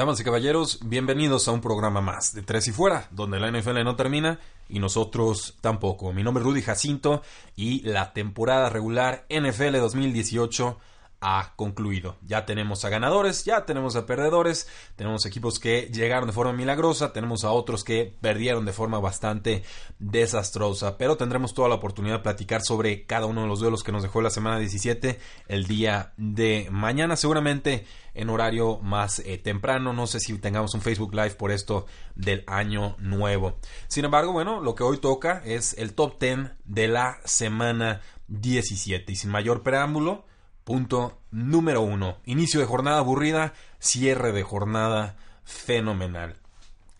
Damas 0.00 0.18
y 0.18 0.24
caballeros, 0.24 0.78
bienvenidos 0.82 1.46
a 1.46 1.52
un 1.52 1.60
programa 1.60 2.00
más 2.00 2.32
de 2.32 2.40
Tres 2.40 2.66
y 2.68 2.72
Fuera, 2.72 3.06
donde 3.10 3.38
la 3.38 3.50
NFL 3.50 3.84
no 3.84 3.96
termina 3.96 4.38
y 4.66 4.78
nosotros 4.78 5.58
tampoco. 5.60 6.14
Mi 6.14 6.22
nombre 6.22 6.40
es 6.40 6.46
Rudy 6.46 6.62
Jacinto 6.62 7.20
y 7.54 7.82
la 7.82 8.14
temporada 8.14 8.70
regular 8.70 9.26
NFL 9.28 9.76
2018 9.76 10.78
ha 11.20 11.52
concluido. 11.56 12.16
Ya 12.22 12.46
tenemos 12.46 12.84
a 12.84 12.88
ganadores, 12.88 13.44
ya 13.44 13.66
tenemos 13.66 13.96
a 13.96 14.06
perdedores, 14.06 14.68
tenemos 14.96 15.26
equipos 15.26 15.58
que 15.58 15.90
llegaron 15.92 16.26
de 16.26 16.32
forma 16.32 16.52
milagrosa, 16.52 17.12
tenemos 17.12 17.44
a 17.44 17.50
otros 17.50 17.84
que 17.84 18.14
perdieron 18.20 18.64
de 18.64 18.72
forma 18.72 18.98
bastante 19.00 19.62
desastrosa, 19.98 20.96
pero 20.96 21.16
tendremos 21.16 21.52
toda 21.52 21.68
la 21.68 21.74
oportunidad 21.74 22.16
de 22.16 22.22
platicar 22.22 22.62
sobre 22.62 23.04
cada 23.04 23.26
uno 23.26 23.42
de 23.42 23.48
los 23.48 23.60
duelos 23.60 23.82
que 23.82 23.92
nos 23.92 24.02
dejó 24.02 24.22
la 24.22 24.30
semana 24.30 24.58
17 24.58 25.18
el 25.48 25.66
día 25.66 26.12
de 26.16 26.68
mañana, 26.70 27.16
seguramente 27.16 27.86
en 28.14 28.30
horario 28.30 28.78
más 28.78 29.20
eh, 29.20 29.38
temprano, 29.38 29.92
no 29.92 30.06
sé 30.06 30.20
si 30.20 30.36
tengamos 30.38 30.74
un 30.74 30.80
Facebook 30.80 31.14
Live 31.14 31.32
por 31.32 31.52
esto 31.52 31.86
del 32.14 32.44
año 32.46 32.96
nuevo. 32.98 33.58
Sin 33.88 34.04
embargo, 34.04 34.32
bueno, 34.32 34.60
lo 34.60 34.74
que 34.74 34.82
hoy 34.82 34.98
toca 34.98 35.42
es 35.44 35.74
el 35.78 35.94
top 35.94 36.18
10 36.18 36.50
de 36.64 36.88
la 36.88 37.18
semana 37.24 38.00
17 38.28 39.12
y 39.12 39.16
sin 39.16 39.30
mayor 39.30 39.62
preámbulo, 39.62 40.24
Punto 40.64 41.18
número 41.30 41.80
uno. 41.80 42.18
Inicio 42.24 42.60
de 42.60 42.66
jornada 42.66 42.98
aburrida, 42.98 43.54
cierre 43.78 44.32
de 44.32 44.42
jornada 44.42 45.16
fenomenal. 45.44 46.36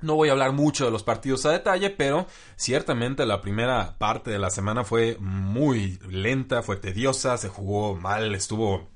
No 0.03 0.15
voy 0.15 0.31
a 0.31 0.33
hablar 0.33 0.53
mucho 0.53 0.87
de 0.87 0.91
los 0.91 1.03
partidos 1.03 1.45
a 1.45 1.53
detalle, 1.53 1.91
pero 1.91 2.27
ciertamente 2.57 3.27
la 3.27 3.43
primera 3.43 3.99
parte 3.99 4.31
de 4.31 4.39
la 4.39 4.51
semana 4.51 4.83
fue 4.83 5.17
muy 5.21 5.99
lenta, 6.09 6.63
fue 6.63 6.77
tediosa, 6.77 7.37
se 7.37 7.49
jugó 7.49 7.97
mal, 7.97 8.35
estuvo, 8.35 8.89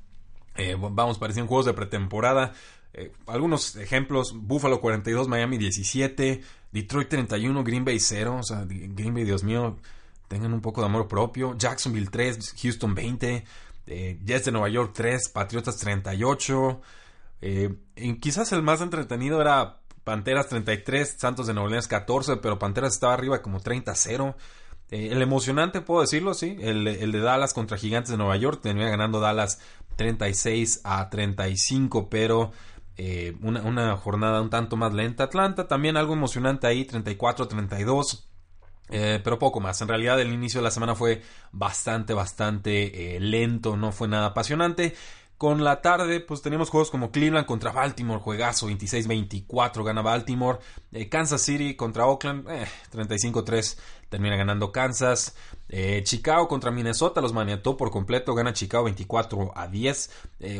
eh, 0.56 0.76
vamos, 0.78 1.18
parecían 1.18 1.46
juegos 1.46 1.66
de 1.66 1.74
pretemporada. 1.74 2.54
Eh, 2.94 3.12
algunos 3.26 3.76
ejemplos, 3.76 4.32
Buffalo 4.34 4.80
42, 4.80 5.28
Miami 5.28 5.58
17, 5.58 6.40
Detroit 6.72 7.08
31, 7.08 7.64
Green 7.64 7.84
Bay 7.84 8.00
0, 8.00 8.38
o 8.40 8.42
sea, 8.42 8.64
Green 8.66 9.12
Bay, 9.12 9.24
Dios 9.24 9.44
mío, 9.44 9.76
tengan 10.28 10.54
un 10.54 10.62
poco 10.62 10.80
de 10.80 10.86
amor 10.86 11.06
propio, 11.06 11.54
Jacksonville 11.58 12.08
3, 12.08 12.54
Houston 12.62 12.94
20, 12.94 13.44
eh, 13.86 14.18
Jets 14.24 14.46
de 14.46 14.52
Nueva 14.52 14.68
York 14.68 14.92
3, 14.94 15.28
Patriotas 15.28 15.76
38. 15.78 16.80
Eh, 17.42 17.74
quizás 18.20 18.52
el 18.52 18.62
más 18.62 18.80
entretenido 18.80 19.40
era 19.40 19.80
Panteras 20.04 20.48
33, 20.48 21.16
Santos 21.18 21.46
de 21.46 21.54
Nueva 21.54 21.66
Orleans 21.66 21.88
14, 21.88 22.36
pero 22.38 22.58
Panteras 22.58 22.94
estaba 22.94 23.14
arriba 23.14 23.42
como 23.42 23.60
30-0. 23.60 24.34
Eh, 24.90 25.08
el 25.12 25.22
emocionante, 25.22 25.80
puedo 25.80 26.00
decirlo, 26.00 26.34
sí, 26.34 26.56
el, 26.60 26.84
de 26.84 27.20
Dallas 27.20 27.54
contra 27.54 27.76
Gigantes 27.76 28.10
de 28.10 28.16
Nueva 28.16 28.36
York, 28.36 28.60
tenía 28.62 28.88
ganando 28.88 29.20
Dallas 29.20 29.60
36 29.96 30.80
a 30.84 31.08
35, 31.10 32.08
pero 32.08 32.52
una, 33.40 33.60
una, 33.62 33.96
jornada 33.96 34.40
un 34.40 34.50
tanto 34.50 34.76
más 34.76 34.94
lenta. 34.94 35.24
Atlanta 35.24 35.66
también 35.66 35.96
algo 35.96 36.12
emocionante 36.12 36.66
ahí, 36.66 36.84
34 36.84 37.44
a 37.44 37.48
32. 37.48 38.28
Eh, 38.96 39.20
pero 39.24 39.40
poco 39.40 39.58
más. 39.58 39.80
En 39.82 39.88
realidad 39.88 40.20
el 40.20 40.32
inicio 40.32 40.60
de 40.60 40.64
la 40.64 40.70
semana 40.70 40.94
fue 40.94 41.20
bastante, 41.50 42.14
bastante 42.14 43.16
eh, 43.16 43.20
lento, 43.20 43.76
no 43.76 43.90
fue 43.90 44.06
nada 44.06 44.26
apasionante. 44.26 44.94
Con 45.36 45.64
la 45.64 45.82
tarde, 45.82 46.20
pues 46.20 46.42
teníamos 46.42 46.70
juegos 46.70 46.92
como 46.92 47.10
Cleveland 47.10 47.44
contra 47.44 47.72
Baltimore, 47.72 48.20
juegazo 48.20 48.70
26-24, 48.70 49.82
gana 49.82 50.00
Baltimore. 50.00 50.60
Eh, 50.92 51.08
Kansas 51.08 51.42
City 51.42 51.74
contra 51.74 52.06
Oakland, 52.06 52.46
35-3, 52.92 53.76
termina 54.08 54.36
ganando 54.36 54.70
Kansas. 54.70 55.34
Chicago 56.04 56.46
contra 56.46 56.70
Minnesota, 56.70 57.20
los 57.20 57.32
maniató 57.32 57.76
por 57.76 57.90
completo, 57.90 58.32
gana 58.32 58.52
Chicago 58.52 58.84
24 58.84 59.54
a 59.56 59.66
10. 59.66 60.10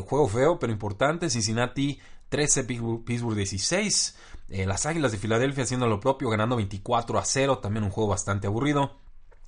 juego 0.05 0.27
feo, 0.27 0.59
pero 0.59 0.73
importante. 0.73 1.31
Cincinnati 1.31 2.01
13, 2.31 2.65
Pittsburgh 2.65 3.37
16. 3.37 4.17
Eh, 4.49 4.67
las 4.67 4.87
Águilas 4.87 5.13
de 5.13 5.19
Filadelfia 5.19 5.65
haciendo 5.65 5.87
lo 5.87 6.01
propio, 6.01 6.29
ganando 6.29 6.57
24 6.57 7.19
a 7.19 7.25
0, 7.25 7.59
también 7.59 7.85
un 7.85 7.91
juego 7.91 8.11
bastante 8.11 8.47
aburrido. 8.47 8.99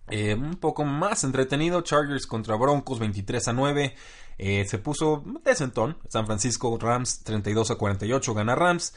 Eh, 0.09 0.35
un 0.35 0.57
poco 0.57 0.85
más 0.85 1.25
entretenido, 1.25 1.81
Chargers 1.83 2.27
contra 2.27 2.57
Broncos 2.57 2.99
23 2.99 3.49
a 3.49 3.53
9. 3.53 3.95
Eh, 4.39 4.65
se 4.67 4.79
puso 4.79 5.23
decentón. 5.45 5.99
San 6.09 6.27
Francisco 6.27 6.77
Rams 6.81 7.25
32 7.25 7.73
a 7.73 7.75
48, 7.77 8.35
gana 8.35 8.55
Rams. 8.55 8.95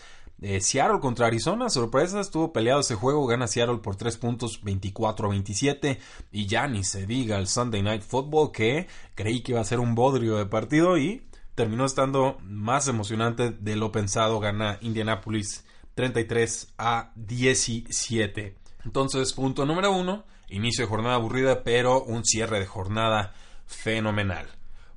Seattle 0.62 1.02
contra 1.02 1.28
Arizona, 1.28 1.70
sorpresa, 1.70 2.22
estuvo 2.22 2.54
peleado 2.54 2.80
ese 2.80 2.96
juego, 2.96 3.28
gana 3.28 3.46
Seattle 3.46 3.80
por 3.80 3.98
3 3.98 4.16
puntos 4.16 4.64
24 4.64 5.28
a 5.28 5.32
27. 5.32 6.00
Y 6.32 6.46
ya 6.46 6.66
ni 6.68 6.86
se 6.86 7.06
diga 7.06 7.38
el 7.38 7.48
Sunday 7.48 7.84
Night 7.84 8.04
Football 8.04 8.54
que 8.54 8.88
creí 9.16 9.42
que 9.42 9.52
iba 9.52 9.60
a 9.60 9.66
ser 9.66 9.82
un 9.82 9.96
bodrio 9.96 10.38
de 10.38 10.46
partido 10.46 10.98
y 10.98 11.28
terminó 11.56 11.84
estando 11.84 12.38
más 12.42 12.88
emocionante 12.88 13.52
de 13.52 13.76
lo 13.76 13.92
pensado, 13.92 14.40
gana 14.40 14.78
Indianapolis 14.80 15.66
33 16.00 16.76
a 16.78 17.12
17. 17.16 18.56
Entonces, 18.86 19.34
punto 19.34 19.66
número 19.66 19.92
uno, 19.92 20.24
inicio 20.48 20.86
de 20.86 20.90
jornada 20.90 21.16
aburrida, 21.16 21.62
pero 21.66 22.02
un 22.04 22.24
cierre 22.24 22.62
de 22.62 22.66
jornada 22.66 23.34
fenomenal. 23.68 24.48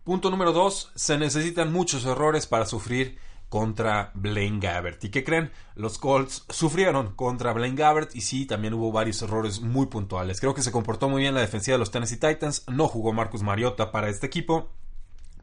Punto 0.05 0.31
número 0.31 0.53
dos, 0.53 0.93
se 0.95 1.19
necesitan 1.19 1.73
muchos 1.73 2.05
errores 2.05 2.47
para 2.47 2.67
sufrir 2.67 3.19
contra 3.49 4.13
Blaine 4.15 4.61
Gabbert. 4.61 5.03
¿Y 5.03 5.09
qué 5.11 5.25
creen? 5.25 5.51
Los 5.75 5.99
Colts 5.99 6.45
sufrieron 6.49 7.17
contra 7.17 7.53
Blaine 7.53 7.75
Gabbert 7.75 8.15
y 8.15 8.21
sí, 8.21 8.47
también 8.47 8.75
hubo 8.75 8.93
varios 8.93 9.21
errores 9.23 9.61
muy 9.61 9.87
puntuales. 9.87 10.39
Creo 10.39 10.55
que 10.55 10.63
se 10.63 10.71
comportó 10.71 11.09
muy 11.09 11.23
bien 11.23 11.35
la 11.35 11.41
defensiva 11.41 11.75
de 11.75 11.81
los 11.81 11.91
Tennessee 11.91 12.21
Titans. 12.21 12.63
No 12.69 12.87
jugó 12.87 13.13
Marcus 13.13 13.43
Mariota 13.43 13.91
para 13.91 14.09
este 14.09 14.29
equipo, 14.29 14.71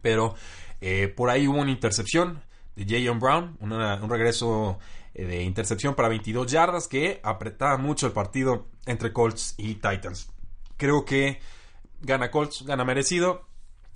pero 0.01 0.35
eh, 0.79 1.09
por 1.09 1.29
ahí 1.29 1.49
hubo 1.49 1.59
una 1.59 1.71
intercepción 1.71 2.43
de 2.77 2.85
Jayon 2.85 3.19
Brown, 3.19 3.57
un 3.59 4.09
regreso 4.09 4.79
de 5.13 5.43
intercepción 5.43 5.95
para 5.95 6.09
22 6.09 6.51
yardas 6.51 6.87
que 6.87 7.19
apretaba 7.23 7.77
mucho 7.77 8.07
el 8.07 8.13
partido 8.13 8.67
entre 8.85 9.13
Colts 9.13 9.55
y 9.57 9.75
Titans. 9.75 10.29
Creo 10.77 11.05
que 11.05 11.39
gana 12.01 12.31
Colts, 12.31 12.63
gana 12.65 12.85
merecido. 12.85 13.47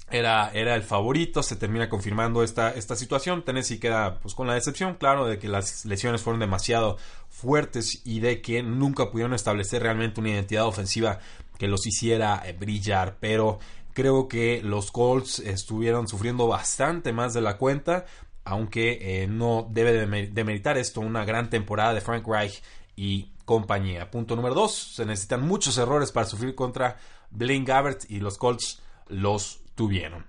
Era, 0.10 0.52
era, 0.54 0.76
el 0.76 0.84
favorito, 0.84 1.42
se 1.42 1.56
termina 1.56 1.90
confirmando 1.90 2.44
esta, 2.44 2.72
esta 2.72 2.96
situación. 2.96 3.44
Tennessee 3.44 3.80
queda 3.80 4.20
pues, 4.20 4.36
con 4.36 4.48
la 4.48 4.54
decepción, 4.54 4.96
claro, 4.96 5.26
de 5.26 5.40
que 5.40 5.48
las 5.48 5.86
lesiones 5.86 6.22
fueron 6.22 6.40
demasiado 6.40 6.98
fuertes 7.30 8.02
y 8.06 8.20
de 8.20 8.42
que 8.42 8.62
nunca 8.62 9.10
pudieron 9.10 9.34
establecer 9.34 9.82
realmente 9.82 10.20
una 10.20 10.30
identidad 10.30 10.68
ofensiva 10.68 11.20
que 11.58 11.68
los 11.68 11.88
hiciera 11.88 12.44
eh, 12.46 12.54
brillar. 12.54 13.18
Pero 13.20 13.60
creo 13.94 14.28
que 14.28 14.62
los 14.62 14.92
Colts 14.92 15.40
estuvieron 15.40 16.08
sufriendo 16.08 16.48
bastante 16.48 17.14
más 17.14 17.34
de 17.34 17.42
la 17.42 17.58
cuenta 17.58 18.06
aunque 18.46 19.24
eh, 19.24 19.28
no 19.28 19.68
debe 19.70 20.06
de 20.28 20.44
meritar 20.44 20.78
esto 20.78 21.02
una 21.02 21.26
gran 21.26 21.50
temporada 21.50 21.94
de 21.94 22.02
Frank 22.02 22.28
Reich 22.28 22.62
y 22.96 23.32
compañía. 23.46 24.12
Punto 24.12 24.36
número 24.36 24.56
2. 24.56 24.96
Se 24.96 25.06
necesitan 25.06 25.42
muchos 25.42 25.78
errores 25.78 26.12
para 26.12 26.26
sufrir 26.26 26.56
contra 26.56 26.98
Blaine 27.32 27.66
Gabbert 27.66 28.10
y 28.10 28.20
los 28.20 28.38
Colts 28.38 28.82
los 29.08 29.62
tuvieron. 29.76 30.26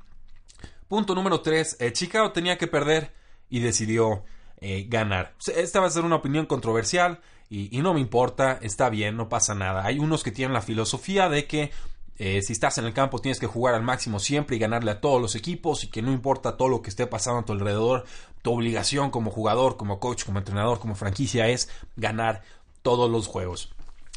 Punto 0.89 1.15
número 1.15 1.41
3. 1.41 1.77
Eh, 1.81 1.93
Chicago 1.93 2.33
tenía 2.33 2.59
que 2.59 2.67
perder 2.67 3.13
y 3.49 3.61
decidió 3.61 4.25
eh, 4.61 4.87
ganar. 4.89 5.35
Esta 5.55 5.81
va 5.81 5.87
a 5.87 5.91
ser 5.91 6.05
una 6.05 6.17
opinión 6.17 6.47
controversial 6.47 7.21
y, 7.51 7.79
no 7.83 7.95
me 7.95 8.01
importa, 8.01 8.59
está 8.63 8.89
bien, 8.89 9.17
no 9.17 9.29
pasa 9.29 9.55
nada. 9.55 9.85
Hay 9.85 10.01
unos 10.01 10.25
que 10.25 10.33
tienen 10.33 10.55
la 10.55 10.63
filosofía 10.63 11.29
de 11.29 11.47
que 11.47 11.71
eh, 12.19 12.43
si 12.43 12.53
estás 12.53 12.79
en 12.79 12.85
el 12.85 12.93
campo 12.93 13.19
tienes 13.19 13.41
que 13.41 13.47
jugar 13.47 13.75
al 13.75 13.83
máximo 13.83 14.21
siempre 14.21 14.57
y 14.57 14.59
ganarle 14.59 14.93
a 14.93 15.01
todos 15.01 15.21
los 15.21 15.35
equipos 15.35 15.85
y 15.85 15.89
que 15.89 16.03
no 16.03 16.13
importa 16.13 16.57
todo 16.57 16.69
lo 16.69 16.83
que 16.83 16.91
esté 16.91 17.07
pasando 17.07 17.41
a 17.41 17.45
tu 17.45 17.53
alrededor, 17.53 18.05
tu 18.43 18.53
obligación 18.53 19.11
como 19.11 19.31
jugador, 19.31 19.77
como 19.77 19.99
coach, 19.99 20.25
como 20.25 20.39
entrenador, 20.39 20.79
como 20.79 20.95
franquicia 20.95 21.49
es 21.49 21.69
ganar 21.97 22.43
todos 22.83 23.11
los 23.11 23.27
juegos. 23.27 23.75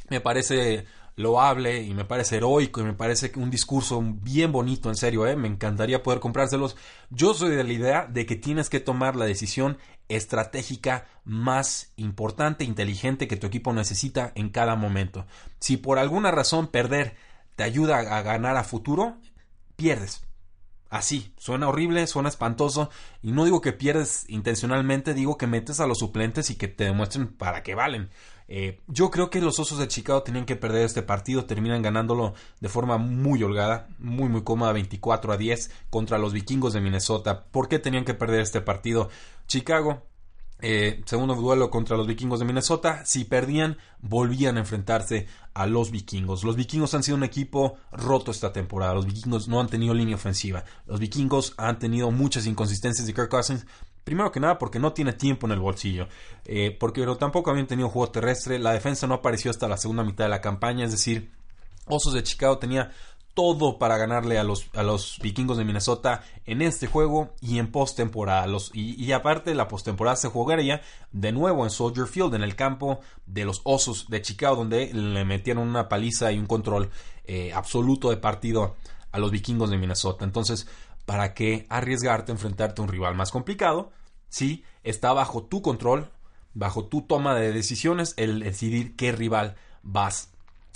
Me 0.10 0.22
parece 0.22 0.86
loable 1.18 1.82
y 1.82 1.94
me 1.96 2.06
parece 2.06 2.38
heroico 2.38 2.80
y 2.80 2.84
me 2.84 2.94
parece 2.94 3.32
un 3.36 3.50
discurso 3.50 4.02
bien 4.02 4.52
bonito, 4.52 4.90
en 4.90 4.96
serio, 4.96 5.26
¿eh? 5.26 5.36
me 5.36 5.48
encantaría 5.48 6.04
poder 6.04 6.20
comprárselos. 6.20 6.78
Yo 7.10 7.34
soy 7.34 7.56
de 7.56 7.64
la 7.64 7.74
idea 7.74 8.06
de 8.06 8.26
que 8.26 8.36
tienes 8.36 8.70
que 8.70 8.80
tomar 8.80 9.16
la 9.16 9.26
decisión 9.26 9.78
estratégica 10.10 11.08
más 11.26 11.92
importante 11.98 12.64
inteligente 12.64 13.28
que 13.28 13.36
tu 13.36 13.48
equipo 13.48 13.74
necesita 13.74 14.32
en 14.36 14.50
cada 14.50 14.76
momento. 14.76 15.26
Si 15.60 15.76
por 15.78 15.98
alguna 15.98 16.32
razón 16.32 16.68
perder 16.68 17.16
te 17.58 17.64
ayuda 17.64 17.98
a 17.98 18.22
ganar 18.22 18.56
a 18.56 18.64
futuro, 18.64 19.18
pierdes. 19.76 20.24
Así, 20.90 21.34
suena 21.38 21.68
horrible, 21.68 22.06
suena 22.06 22.30
espantoso, 22.30 22.92
y 23.22 23.32
no 23.32 23.44
digo 23.44 23.62
que 23.62 23.74
pierdes 23.74 24.30
intencionalmente, 24.30 25.16
digo 25.16 25.38
que 25.38 25.48
metes 25.48 25.80
a 25.80 25.88
los 25.88 25.98
suplentes 25.98 26.52
y 26.52 26.56
que 26.56 26.68
te 26.68 26.86
demuestren 26.86 27.28
para 27.28 27.64
qué 27.64 27.74
valen. 27.74 28.10
Eh, 28.48 28.80
yo 28.88 29.10
creo 29.10 29.32
que 29.32 29.42
los 29.42 29.60
Osos 29.60 29.80
de 29.80 29.88
Chicago 29.88 30.22
tenían 30.22 30.46
que 30.46 30.56
perder 30.56 30.86
este 30.86 31.02
partido, 31.02 31.46
terminan 31.46 31.82
ganándolo 31.82 32.36
de 32.62 32.70
forma 32.70 33.00
muy 33.00 33.42
holgada, 33.42 33.90
muy 33.98 34.30
muy 34.30 34.44
cómoda, 34.44 34.72
24 34.72 35.34
a 35.34 35.38
10 35.38 35.72
contra 35.90 36.20
los 36.20 36.34
vikingos 36.34 36.74
de 36.74 36.80
Minnesota. 36.80 37.46
¿Por 37.46 37.68
qué 37.68 37.80
tenían 37.80 38.06
que 38.06 38.14
perder 38.14 38.42
este 38.42 38.62
partido? 38.62 39.10
Chicago 39.48 40.04
eh, 40.60 41.04
segundo 41.06 41.36
duelo 41.36 41.70
contra 41.70 41.98
los 41.98 42.08
vikingos 42.08 42.40
de 42.40 42.46
Minnesota. 42.46 43.06
Si 43.06 43.26
perdían, 43.26 43.78
volvían 44.00 44.58
a 44.58 44.62
enfrentarse 44.62 45.28
a 45.54 45.68
los 45.68 45.92
vikingos. 45.92 46.44
Los 46.44 46.56
vikingos 46.56 46.94
han 46.94 47.04
sido 47.04 47.18
un 47.18 47.24
equipo 47.24 47.78
roto 47.92 48.32
esta 48.32 48.52
temporada. 48.52 48.94
Los 48.94 49.06
vikingos 49.06 49.48
no 49.48 49.60
han 49.60 49.68
tenido 49.68 49.94
línea 49.94 50.16
ofensiva. 50.16 50.64
Los 50.86 51.00
vikingos 51.00 51.54
han 51.58 51.80
tenido 51.80 52.12
muchas 52.12 52.46
inconsistencias 52.48 53.06
de 53.06 53.14
Kirk 53.14 53.30
Cousins. 53.30 53.66
Primero 54.04 54.32
que 54.32 54.40
nada 54.40 54.58
porque 54.58 54.80
no 54.80 54.94
tiene 54.94 55.14
tiempo 55.14 55.48
en 55.48 55.54
el 55.54 55.60
bolsillo. 55.60 56.08
Eh, 56.46 56.76
porque 56.80 57.02
pero 57.02 57.18
tampoco 57.18 57.52
habían 57.52 57.68
tenido 57.68 57.90
juego 57.90 58.12
terrestre. 58.12 58.58
La 58.58 58.74
defensa 58.74 59.06
no 59.06 59.16
apareció 59.16 59.52
hasta 59.52 59.68
la 59.68 59.78
segunda 59.78 60.04
mitad 60.04 60.26
de 60.26 60.30
la 60.30 60.42
campaña. 60.42 60.86
Es 60.86 60.92
decir, 60.92 61.32
Osos 61.86 62.14
de 62.14 62.24
Chicago 62.24 62.58
tenía 62.58 62.92
todo 63.38 63.78
para 63.78 63.98
ganarle 63.98 64.40
a 64.40 64.44
los, 64.44 64.66
a 64.74 64.82
los 64.82 65.20
vikingos 65.22 65.60
de 65.60 65.64
Minnesota 65.64 66.24
en 66.48 66.64
este 66.64 66.88
juego 66.88 67.36
y 67.40 67.60
en 67.60 67.72
postemporada. 67.72 68.48
Y, 68.74 68.96
y 69.06 69.12
aparte, 69.12 69.54
la 69.54 69.68
postemporada 69.68 70.16
se 70.16 70.28
jugaría 70.28 70.82
de 71.12 71.32
nuevo 71.32 71.64
en 71.64 71.70
Soldier 71.70 72.08
Field, 72.08 72.34
en 72.34 72.42
el 72.42 72.56
campo 72.56 73.00
de 73.28 73.46
los 73.46 73.62
Osos 73.64 74.10
de 74.10 74.24
Chicago, 74.24 74.56
donde 74.56 74.92
le 74.92 75.24
metieron 75.24 75.68
una 75.68 75.88
paliza 75.88 76.32
y 76.32 76.40
un 76.40 76.48
control 76.48 76.90
eh, 77.26 77.54
absoluto 77.54 78.10
de 78.10 78.18
partido 78.18 78.76
a 79.12 79.20
los 79.20 79.30
vikingos 79.30 79.70
de 79.70 79.78
Minnesota. 79.78 80.26
Entonces, 80.26 80.68
¿para 81.06 81.36
qué 81.36 81.68
arriesgarte 81.70 82.32
a 82.32 82.34
enfrentarte 82.34 82.82
a 82.82 82.86
un 82.86 82.90
rival 82.90 83.14
más 83.14 83.30
complicado? 83.30 83.92
Si 84.30 84.64
está 84.82 85.14
bajo 85.14 85.44
tu 85.44 85.62
control, 85.62 86.10
bajo 86.56 86.86
tu 86.86 87.04
toma 87.04 87.36
de 87.36 87.54
decisiones, 87.54 88.16
el 88.18 88.40
decidir 88.40 88.96
qué 88.96 89.12
rival 89.12 89.58
vas 89.84 90.32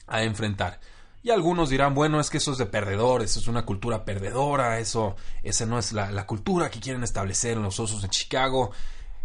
a 0.06 0.22
enfrentar. 0.22 0.80
Y 1.24 1.30
algunos 1.30 1.70
dirán, 1.70 1.94
bueno, 1.94 2.20
es 2.20 2.30
que 2.30 2.38
eso 2.38 2.52
es 2.52 2.58
de 2.58 2.66
perdedores, 2.66 3.32
eso 3.32 3.42
es 3.42 3.48
una 3.48 3.64
cultura 3.64 4.06
perdedora, 4.06 4.80
eso, 4.80 5.16
esa 5.44 5.66
no 5.66 5.78
es 5.78 5.92
la, 5.94 6.26
cultura 6.26 6.72
que 6.72 6.80
quieren 6.80 7.04
establecer 7.04 7.58
en 7.58 7.64
los 7.64 7.80
osos 7.80 8.02
de 8.02 8.10
Chicago. 8.10 8.72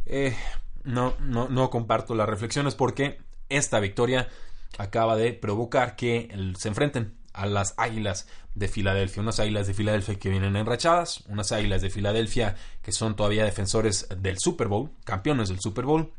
Eh, 0.05 0.37
no, 0.85 1.15
no, 1.21 1.49
no 1.49 1.71
comparto 1.71 2.15
las 2.15 2.29
reflexiones 2.29 2.75
porque 2.75 3.19
esta 3.49 3.81
victoria 3.81 4.29
acaba 4.79 5.17
de 5.17 5.33
provocar 5.33 5.97
que 5.97 6.29
se 6.59 6.69
enfrenten 6.69 7.17
a 7.33 7.47
las 7.47 7.75
águilas 7.77 8.27
de 8.55 8.69
Filadelfia, 8.69 9.23
unas 9.23 9.39
águilas 9.41 9.67
de 9.67 9.75
Filadelfia 9.75 10.19
que 10.19 10.31
vienen 10.31 10.57
enrachadas, 10.57 11.25
unas 11.29 11.53
águilas 11.53 11.83
de 11.83 11.91
Filadelfia 11.91 12.57
que 12.83 12.93
son 12.93 13.15
todavía 13.15 13.45
defensores 13.45 14.09
del 14.17 14.39
Super 14.39 14.69
Bowl, 14.69 14.91
campeones 15.05 15.49
del 15.51 15.61
Super 15.61 15.85
Bowl, 15.85 16.13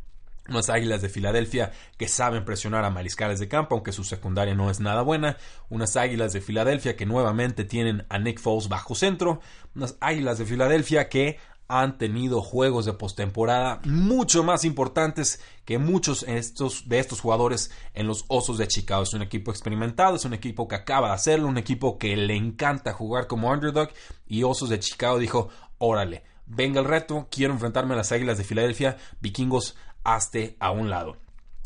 unas 0.49 0.69
Águilas 0.69 1.01
de 1.01 1.09
Filadelfia 1.09 1.71
que 1.97 2.07
saben 2.07 2.45
presionar 2.45 2.85
a 2.85 2.89
mariscales 2.89 3.39
de 3.39 3.47
campo, 3.47 3.75
aunque 3.75 3.91
su 3.91 4.03
secundaria 4.03 4.55
no 4.55 4.69
es 4.69 4.79
nada 4.79 5.01
buena. 5.01 5.37
Unas 5.69 5.95
Águilas 5.95 6.33
de 6.33 6.41
Filadelfia 6.41 6.95
que 6.95 7.05
nuevamente 7.05 7.65
tienen 7.65 8.05
a 8.09 8.19
Nick 8.19 8.39
Foles 8.39 8.69
bajo 8.69 8.95
centro. 8.95 9.41
Unas 9.75 9.97
Águilas 9.99 10.37
de 10.37 10.45
Filadelfia 10.45 11.09
que 11.09 11.37
han 11.67 11.97
tenido 11.97 12.41
juegos 12.41 12.85
de 12.85 12.93
postemporada 12.93 13.81
mucho 13.83 14.43
más 14.43 14.63
importantes 14.63 15.41
que 15.65 15.77
muchos 15.77 16.23
estos, 16.23 16.87
de 16.87 16.99
estos 16.99 17.19
jugadores 17.19 17.71
en 17.93 18.07
los 18.07 18.25
Osos 18.29 18.57
de 18.57 18.67
Chicago. 18.67 19.03
Es 19.03 19.13
un 19.13 19.21
equipo 19.21 19.51
experimentado, 19.51 20.15
es 20.15 20.25
un 20.25 20.33
equipo 20.33 20.67
que 20.67 20.75
acaba 20.75 21.09
de 21.09 21.15
hacerlo, 21.15 21.47
un 21.47 21.57
equipo 21.57 21.97
que 21.97 22.15
le 22.15 22.35
encanta 22.35 22.93
jugar 22.93 23.27
como 23.27 23.51
underdog 23.51 23.89
y 24.27 24.43
Osos 24.43 24.69
de 24.69 24.79
Chicago 24.79 25.19
dijo, 25.19 25.49
órale, 25.77 26.23
venga 26.45 26.79
el 26.79 26.87
reto, 26.87 27.27
quiero 27.29 27.53
enfrentarme 27.53 27.93
a 27.93 27.97
las 27.97 28.11
Águilas 28.11 28.37
de 28.37 28.45
Filadelfia, 28.45 28.97
vikingos 29.19 29.75
hazte 30.07 30.55
a 30.59 30.71
un 30.71 30.89
lado. 30.89 31.17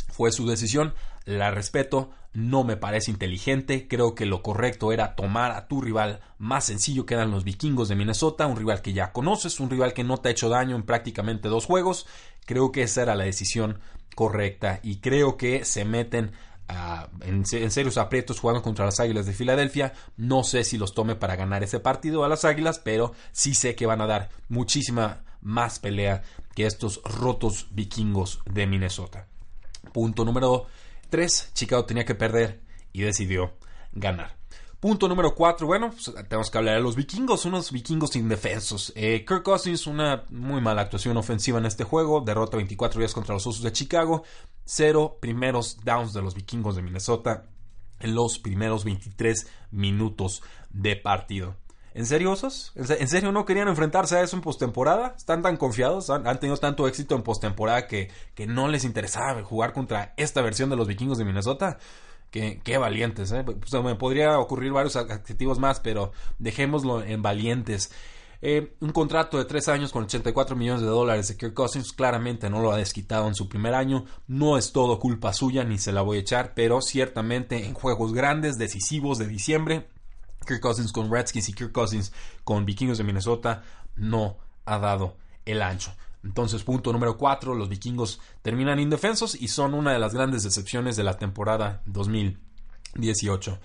Fue 0.10 0.32
su 0.32 0.48
decisión, 0.48 0.94
la 1.26 1.52
respeto, 1.52 2.10
no 2.34 2.64
me 2.64 2.76
parece 2.76 3.12
inteligente, 3.12 3.88
creo 3.88 4.16
que 4.16 4.26
lo 4.26 4.42
correcto 4.42 4.92
era 4.92 5.16
tomar 5.16 5.52
a 5.52 5.68
tu 5.68 5.80
rival 5.80 6.22
más 6.38 6.66
sencillo 6.66 7.06
que 7.06 7.14
eran 7.14 7.32
los 7.32 7.44
vikingos 7.44 7.88
de 7.88 7.96
Minnesota, 7.96 8.48
un 8.48 8.58
rival 8.58 8.82
que 8.82 8.94
ya 8.94 9.14
conoces, 9.14 9.60
un 9.60 9.70
rival 9.70 9.94
que 9.94 10.04
no 10.04 10.18
te 10.18 10.30
ha 10.30 10.32
hecho 10.32 10.50
daño 10.50 10.76
en 10.76 10.84
prácticamente 10.84 11.50
dos 11.50 11.66
juegos, 11.66 12.08
creo 12.46 12.72
que 12.72 12.84
esa 12.84 13.04
era 13.04 13.16
la 13.16 13.26
decisión 13.26 13.80
correcta 14.16 14.80
y 14.82 14.98
creo 14.98 15.38
que 15.38 15.64
se 15.64 15.86
meten 15.86 16.32
en, 17.22 17.44
en, 17.52 17.72
serios 17.72 17.98
aprietos 17.98 18.40
jugando 18.40 18.62
contra 18.62 18.86
las 18.86 19.00
Águilas 19.00 19.26
de 19.26 19.34
Filadelfia. 19.34 19.94
No 20.18 20.44
sé 20.44 20.64
si 20.64 20.78
los 20.78 20.94
tome 20.94 21.16
para 21.16 21.36
ganar 21.36 21.64
ese 21.64 21.80
partido 21.80 22.24
a 22.24 22.30
las 22.30 22.46
Águilas, 22.46 22.80
pero 22.80 23.14
sí 23.34 23.54
sé 23.54 23.76
que 23.76 23.86
van 23.86 24.02
a 24.02 24.08
dar 24.08 24.30
muchísima 24.48 25.24
más 25.42 25.80
pelea 25.80 26.24
que 26.56 26.66
estos 26.66 27.02
rotos 27.04 27.68
vikingos 27.72 28.42
de 28.46 28.68
Minnesota. 28.68 29.28
Punto 29.94 30.26
número 30.26 30.68
3. 31.10 31.52
Chicago 31.54 31.86
tenía 31.86 32.06
que 32.06 32.16
perder 32.16 32.62
y 32.94 33.02
decidió 33.02 33.54
ganar. 33.92 34.38
Punto 34.80 35.08
número 35.08 35.36
4. 35.36 35.68
Bueno, 35.68 35.92
pues, 35.92 36.12
tenemos 36.28 36.50
que 36.50 36.58
hablar 36.58 36.76
de 36.76 36.82
los 36.82 36.96
vikingos, 36.96 37.46
unos 37.46 37.72
vikingos 37.72 38.16
indefensos. 38.16 38.92
Eh, 38.96 39.24
Kirk 39.28 39.44
Cousins, 39.44 39.86
una 39.86 40.26
muy 40.30 40.60
mala 40.60 40.82
actuación 40.82 41.18
ofensiva 41.18 41.60
en 41.60 41.68
este 41.68 41.84
juego. 41.84 42.22
Derrota 42.22 42.58
24 42.58 43.00
días 43.00 43.14
contra 43.14 43.36
los 43.36 43.46
Osos 43.46 43.62
de 43.62 43.72
Chicago. 43.72 44.24
Cero 44.66 45.18
primeros 45.22 45.78
downs 45.84 46.14
de 46.14 46.24
los 46.24 46.34
vikingos 46.34 46.76
de 46.76 46.82
Minnesota 46.82 47.46
en 48.00 48.16
los 48.16 48.40
primeros 48.40 48.84
23 48.84 49.48
minutos 49.70 50.42
de 50.72 50.96
partido. 50.96 51.56
¿En 51.94 52.06
serio, 52.06 52.32
osos? 52.32 52.72
¿En 52.76 53.08
serio 53.10 53.32
no 53.32 53.46
querían 53.46 53.68
enfrentarse 53.68 54.16
a 54.16 54.22
eso 54.22 54.38
en 54.38 54.42
postemporada? 54.42 55.14
¿Están 55.18 55.42
tan 55.42 55.58
confiados? 55.58 56.10
¿Han, 56.10 56.40
tenido 56.40 56.56
tanto 56.58 56.88
éxito 56.88 57.16
en 57.16 57.22
postemporada 57.22 57.86
que, 57.86 58.10
que 58.34 58.48
no 58.48 58.70
les 58.70 58.86
interesaba 58.86 59.44
jugar 59.44 59.74
contra 59.74 60.14
esta 60.16 60.42
versión 60.42 60.70
de 60.70 60.78
los 60.78 60.88
vikingos 60.88 61.18
de 61.18 61.26
Minnesota? 61.26 61.80
Qué, 62.30 62.62
qué 62.64 62.78
valientes, 62.78 63.34
¿eh? 63.34 63.44
Me 63.84 63.96
podría 63.96 64.40
ocurrir 64.40 64.72
varios 64.72 64.96
adjetivos 64.96 65.60
más, 65.60 65.82
pero 65.82 66.14
dejémoslo 66.40 67.04
en 67.04 67.22
valientes. 67.22 67.92
Eh, 68.42 68.74
un 68.80 68.92
contrato 68.92 69.38
de 69.38 69.46
tres 69.46 69.68
años 69.68 69.92
con 69.92 70.06
84 70.06 70.56
millones 70.56 70.82
de 70.82 70.88
dólares 70.88 71.28
de 71.28 71.38
Kirk 71.38 71.54
Cousins 71.54 71.92
claramente 71.92 72.50
no 72.50 72.60
lo 72.60 72.72
ha 72.72 72.78
desquitado 72.78 73.28
en 73.28 73.36
su 73.36 73.50
primer 73.50 73.76
año. 73.76 74.06
No 74.28 74.58
es 74.58 74.72
todo 74.72 74.98
culpa 74.98 75.34
suya 75.34 75.66
ni 75.66 75.78
se 75.78 75.92
la 75.92 76.02
voy 76.02 76.18
a 76.18 76.22
echar, 76.22 76.54
pero 76.56 76.82
ciertamente 76.82 77.66
en 77.66 77.74
juegos 77.74 78.14
grandes, 78.14 78.58
decisivos 78.58 79.20
de 79.20 79.28
diciembre, 79.28 79.90
Kirk 80.46 80.62
Cousins 80.62 80.92
con 80.92 81.12
Redskins 81.12 81.50
y 81.50 81.54
Kirk 81.54 81.72
Cousins 81.72 82.12
con 82.44 82.66
Vikingos 82.66 82.98
de 82.98 83.04
Minnesota 83.04 83.64
no 83.96 84.38
ha 84.66 84.80
dado 84.80 85.18
el 85.46 85.62
ancho. 85.62 85.94
Entonces, 86.24 86.64
punto 86.64 86.94
número 86.94 87.18
4, 87.18 87.56
los 87.56 87.70
vikingos 87.70 88.20
terminan 88.42 88.80
indefensos 88.80 89.36
y 89.36 89.48
son 89.48 89.74
una 89.74 89.92
de 89.92 90.00
las 90.00 90.14
grandes 90.14 90.44
decepciones 90.44 90.96
de 90.96 91.04
la 91.04 91.18
temporada 91.18 91.82
2018. 91.86 93.60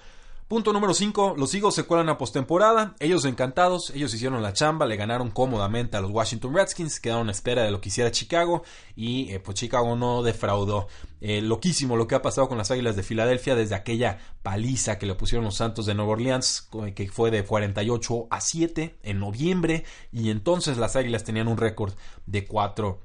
Punto 0.48 0.72
número 0.72 0.94
5. 0.94 1.34
Los 1.36 1.52
Eagles 1.54 1.74
se 1.74 1.82
cuelan 1.82 2.08
a 2.08 2.18
postemporada. 2.18 2.94
Ellos 3.00 3.24
encantados. 3.24 3.90
Ellos 3.90 4.14
hicieron 4.14 4.40
la 4.44 4.52
chamba. 4.52 4.86
Le 4.86 4.96
ganaron 4.96 5.32
cómodamente 5.32 5.96
a 5.96 6.00
los 6.00 6.12
Washington 6.12 6.54
Redskins. 6.54 7.00
Quedaron 7.00 7.28
a 7.28 7.32
espera 7.32 7.64
de 7.64 7.72
lo 7.72 7.80
que 7.80 7.88
hiciera 7.88 8.12
Chicago. 8.12 8.62
Y 8.94 9.32
eh, 9.32 9.40
pues 9.40 9.56
Chicago 9.56 9.96
no 9.96 10.22
defraudó. 10.22 10.86
Eh, 11.20 11.42
loquísimo 11.42 11.96
lo 11.96 12.06
que 12.06 12.14
ha 12.14 12.22
pasado 12.22 12.48
con 12.48 12.58
las 12.58 12.70
Águilas 12.70 12.94
de 12.94 13.02
Filadelfia 13.02 13.56
desde 13.56 13.74
aquella 13.74 14.18
paliza 14.44 14.98
que 14.98 15.06
le 15.06 15.16
pusieron 15.16 15.44
los 15.44 15.56
Santos 15.56 15.84
de 15.84 15.96
Nueva 15.96 16.12
Orleans. 16.12 16.68
Que 16.94 17.08
fue 17.08 17.32
de 17.32 17.44
48 17.44 18.28
a 18.30 18.40
7 18.40 18.98
en 19.02 19.18
noviembre. 19.18 19.82
Y 20.12 20.30
entonces 20.30 20.76
las 20.76 20.94
Águilas 20.94 21.24
tenían 21.24 21.48
un 21.48 21.56
récord 21.56 21.94
de 22.26 22.46
4 22.46 23.00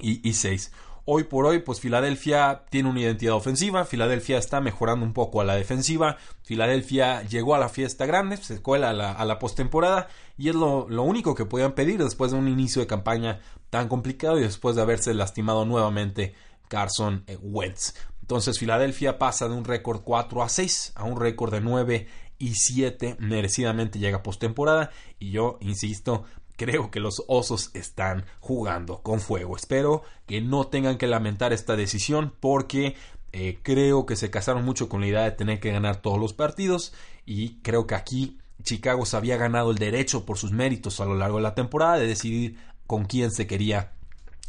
y, 0.00 0.28
y 0.28 0.34
6. 0.34 0.70
Hoy 1.06 1.24
por 1.24 1.44
hoy, 1.44 1.58
pues 1.58 1.80
Filadelfia 1.80 2.64
tiene 2.70 2.88
una 2.88 3.00
identidad 3.00 3.34
ofensiva, 3.34 3.84
Filadelfia 3.84 4.38
está 4.38 4.62
mejorando 4.62 5.04
un 5.04 5.12
poco 5.12 5.42
a 5.42 5.44
la 5.44 5.54
defensiva, 5.54 6.16
Filadelfia 6.44 7.22
llegó 7.24 7.54
a 7.54 7.58
la 7.58 7.68
fiesta 7.68 8.06
grande, 8.06 8.38
se 8.38 8.62
cuela 8.62 8.88
a 8.88 9.24
la, 9.24 9.38
postemporada 9.38 10.08
y 10.38 10.48
es 10.48 10.54
lo, 10.54 10.88
lo, 10.88 11.02
único 11.02 11.34
que 11.34 11.44
podían 11.44 11.72
pedir 11.72 12.02
después 12.02 12.32
de 12.32 12.38
un 12.38 12.48
inicio 12.48 12.80
de 12.80 12.86
campaña 12.86 13.40
tan 13.68 13.88
complicado 13.88 14.38
y 14.38 14.44
después 14.44 14.76
de 14.76 14.82
haberse 14.82 15.12
lastimado 15.12 15.66
nuevamente 15.66 16.32
Carson 16.68 17.24
eh, 17.26 17.36
Wentz. 17.42 17.94
Entonces 18.22 18.58
Filadelfia 18.58 19.18
pasa 19.18 19.46
de 19.46 19.54
un 19.54 19.66
récord 19.66 20.00
4 20.02 20.42
a 20.42 20.48
6 20.48 20.92
a 20.94 21.04
un 21.04 21.20
récord 21.20 21.52
de 21.52 21.60
9 21.60 22.06
y 22.38 22.54
7 22.54 23.16
merecidamente 23.18 23.98
llega 23.98 24.22
postemporada 24.22 24.90
y 25.18 25.32
yo 25.32 25.58
insisto 25.60 26.24
Creo 26.56 26.90
que 26.90 27.00
los 27.00 27.24
Osos 27.26 27.70
están 27.74 28.24
jugando 28.40 29.02
con 29.02 29.20
fuego. 29.20 29.56
Espero 29.56 30.02
que 30.26 30.40
no 30.40 30.68
tengan 30.68 30.98
que 30.98 31.06
lamentar 31.06 31.52
esta 31.52 31.76
decisión 31.76 32.32
porque 32.38 32.94
eh, 33.32 33.58
creo 33.62 34.06
que 34.06 34.16
se 34.16 34.30
casaron 34.30 34.64
mucho 34.64 34.88
con 34.88 35.00
la 35.00 35.08
idea 35.08 35.24
de 35.24 35.32
tener 35.32 35.58
que 35.58 35.72
ganar 35.72 35.96
todos 35.96 36.20
los 36.20 36.32
partidos 36.32 36.94
y 37.26 37.56
creo 37.62 37.86
que 37.86 37.96
aquí 37.96 38.38
Chicago 38.62 39.04
se 39.04 39.16
había 39.16 39.36
ganado 39.36 39.72
el 39.72 39.78
derecho 39.78 40.24
por 40.24 40.38
sus 40.38 40.52
méritos 40.52 41.00
a 41.00 41.04
lo 41.04 41.16
largo 41.16 41.38
de 41.38 41.42
la 41.42 41.54
temporada 41.54 41.98
de 41.98 42.06
decidir 42.06 42.56
con 42.86 43.04
quién 43.04 43.32
se 43.32 43.46
quería 43.46 43.92